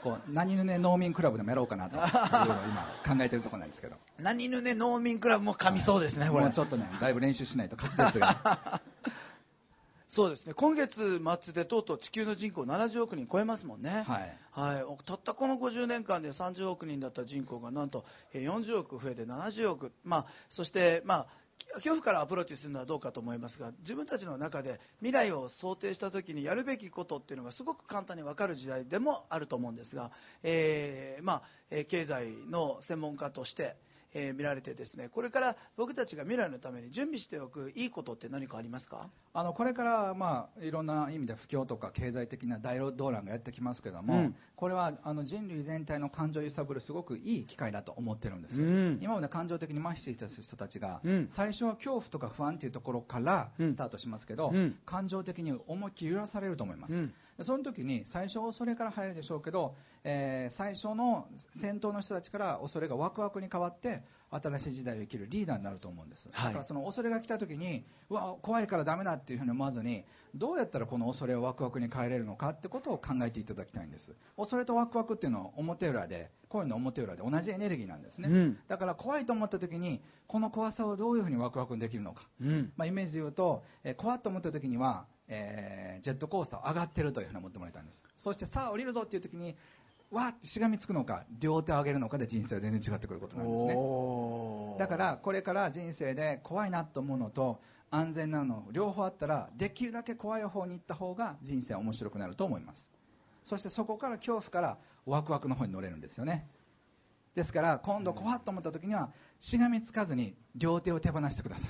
[0.04, 3.96] こう何ぬね農民クラブでもやろうかなと今考えてるところなんですけど。
[4.20, 8.82] 何ぬね農民クラブも噛みそうですね、はい、もうちょっとねだいぶ練習しないと滑舌が。
[10.12, 21.28] そうですね今月末でとうとう地球の人口70億人超えますもんね、はい、はい、たったこの50年間で30億人だった人口がなんと40億増えて70億、まあ、そして、まあ、
[21.76, 30.12] 恐怖からアプローチするのはどうかと思いますが自分たちの中で未来を想定した時にやるべきことっていうのがすごく簡単に分かる時代でもあると思うんですが、
[30.44, 33.76] えー、まあ、経済の専門家として
[34.14, 39.10] えー、見られてですねこれから僕たちが未来のために準備しておくいいことって何かありますか？
[39.34, 54.54] あのこれから、まあ、いろんな意味で不況とか経済的な大動乱がやってきますけども、うん、これはあの人類全体の感情を揺さぶるすごくいい機会だと思ってるんです、うん、今まで感情的に麻痺していた人たちが、うん、最初は恐怖とか不安というところからスタートしますけど、
[54.86, 57.10] 感情的に思いっきり揺らされると思います、
[57.42, 61.28] その時に最初それから入るでしょうけど、えー、最初の
[61.60, 74.16] 先頭の人たちから恐れがワクワクに変わって新しい時代を生きるリーダーになると思うんです、はい、だからその恐れが来た時にうわ怖いからダメだっていうふうに思わずにどうやったらこの恐れをワクワクに変えれるのかってことを考えていただきたいんです。
[74.38, 88.04] 恐れとワクワクっていうのは表裏で声の表裏で同じエネルギーなんですね、うん、だから怖いと思った時にこの怖さをどういうふうにワクワクにできるのか、うん、まあ、イメージで言うと、えー、怖いと思った時にはえー、ジェットコースター上がってるというふうに思ってもらいたいんです。
[88.18, 89.56] そしてさあ降りるぞっていう時に
[90.12, 93.76] わーってしがみつくのか両手を上げるのかで人生は全然違ってくることなんですね。
[94.78, 102.90] だからこれから人生で怖いなと思うのと安全なの両方あったらできるだけ怖い方に行った方が人生は面白くなると思います。
[103.44, 106.48] そしてそこから恐怖からワクワクの方に乗れるんですよね。
[107.36, 111.70] ですから今度怖っと思った時にはしがみつかずに両手を手放してください。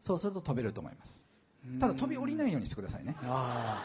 [0.00, 1.24] そうすると飛べると思います。
[1.80, 3.16] ただ飛び降りないようにしてくださいね。
[3.24, 3.82] あ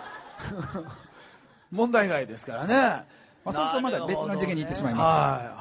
[0.52, 0.98] あ
[1.72, 3.08] 問題外ですからね、
[3.46, 5.54] まあ、そうするとまだ別の次元に行ってしまいます、ね、は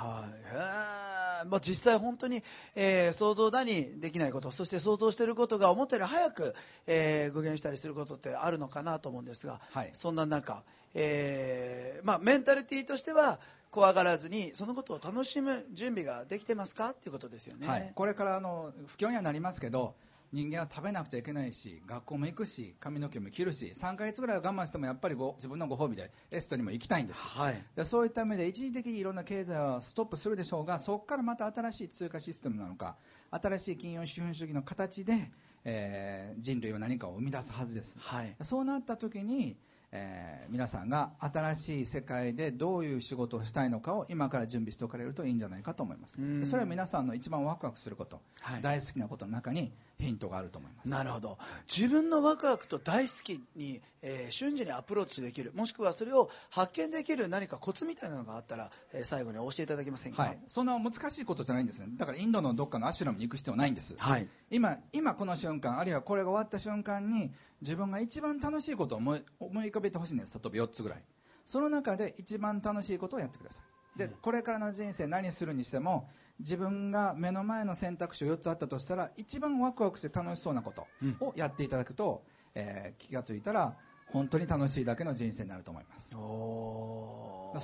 [0.55, 2.43] いはい、まあ、実際本当に、
[2.75, 6.55] えー、想像だにできないことそして想像していることが思ったより早く、
[6.87, 10.63] えー、具現したりすることってあるのかなと思うんですが、はい、そんな中、
[10.95, 16.93] えーまあ、メンタリティーとしては怖がらずにそのことを楽しむ準備ができてますか？
[16.93, 19.95] ということですよね、はい、これからあの不況にはなりますけど
[20.33, 32.97] 人間は食べなくちゃいけないし学校も行くし髪の毛も切るし3ヶ月ぐらいは我慢してもやっぱりご自分のご褒美でエストにも行きたいんです、はい、でそういった目で一時的にいろんな経済はストップするでしょうがそこからまた新しい通貨システムなのか
[33.31, 35.31] 新しい金融資本主義の形で、
[35.65, 39.59] えー、人類は何かを生み出すはずです、はい、そうなった時に
[39.95, 46.19] えー、皆さんが新しい世界でどういう仕事をしたいのかを今から準備しておかれるといいんじゃないかと思います。
[46.47, 49.71] それは皆さんの一番ワクワクすること、はい、大好きなことの中に
[50.01, 50.89] ヒントがあると思います。
[50.89, 51.39] なるほど。
[51.69, 61.89] 自分のワクワクと大好きに、えー、瞬時にアプローチできるもしくはそれを発見できる何かコツみたいなのがあったら、えー、最後に教えていただけませんか、はい、そんな難しいことじゃないんですね。
[61.97, 67.31] だからインドのどっかのアシュラムに行く必要ないんです、はい、今今この瞬間あるいはこれが終わった瞬間に
[67.63, 70.35] 自分が一番楽しいことを思い思い浮かべてほしいんです。
[70.35, 71.05] 例えば4つぐらい。
[71.45, 73.61] その中で一番楽しいことをやってくださ
[73.97, 73.99] い。
[73.99, 76.09] でこれからの人生何するにしても
[76.41, 80.87] 自分が目の前の選択肢を4つあったとしたら一番ワクワクして楽しそうなこと
[81.25, 86.09] をやっていただくと、うん、えー、気がついたら本当に楽しいだけの人生になると思います。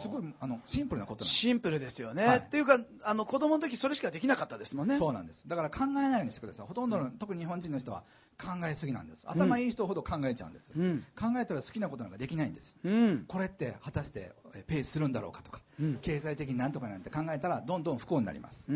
[0.03, 4.99] すごいあのシンプルなことシンプルですよね、はい、っていうかあの子供の時それしかできなかったですもんね。
[4.99, 5.49] そうなんです。
[5.49, 6.67] だから考えないようにしてください。
[6.67, 8.05] ほとんどの、うん、特に日本人の人は
[8.39, 9.25] 考えすぎなんです。
[9.29, 14.33] 頭いい人ほど考えちゃうんです、うん、考えたら好きなことなんかできないんです、うん、これって果たして
[14.67, 18.71] ペースするんだろうかとか、うん、経済的になんとかなんて考えたらどんどん不幸になります、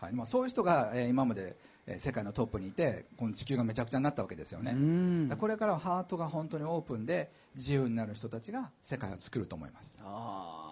[0.00, 0.12] はい。
[0.12, 1.56] まあ、そういう人が、えー、今まで
[1.98, 5.36] 世界のトップにいてこの地球がめちゃくちゃになったわけですよね。
[5.36, 9.94] これからはハートが本当にオープンで自由になる人たちが世界を作ると思います。
[10.00, 10.62] ああ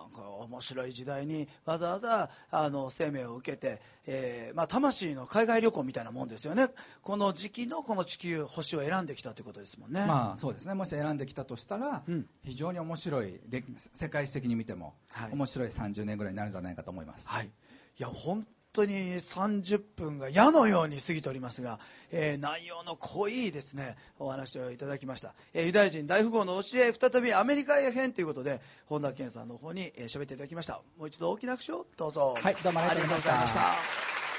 [0.41, 6.69] 面白い時代にわざわざあの生命を受けて、えーまあ、魂の海外旅行みたいなもんですよね。
[7.03, 10.05] この時期のこの地球星を選んできたということですもんね。
[10.07, 10.75] まあそうですね。
[10.75, 13.41] もし選んできたとしたら、うん、非常に面白い
[13.95, 17.29] 世界史的に見ても、はい、面白い30年ぐらいになるんじゃないかと思います。
[17.29, 17.47] はい。
[17.47, 17.51] い
[17.99, 21.79] や本当に30分が矢のように過ぎておりますが、
[22.11, 23.97] えー、内容の濃いですね。
[24.19, 30.81] お話をいただきました、えー、ユダヤ人大富豪の教え再びアメリカへ編ということで本田健さんの方に喋、えー、っていただきました。
[30.99, 31.87] もう一度大きな拍手を。
[31.97, 32.37] どうぞ。
[32.41, 34.30] はいどうもありがとうございました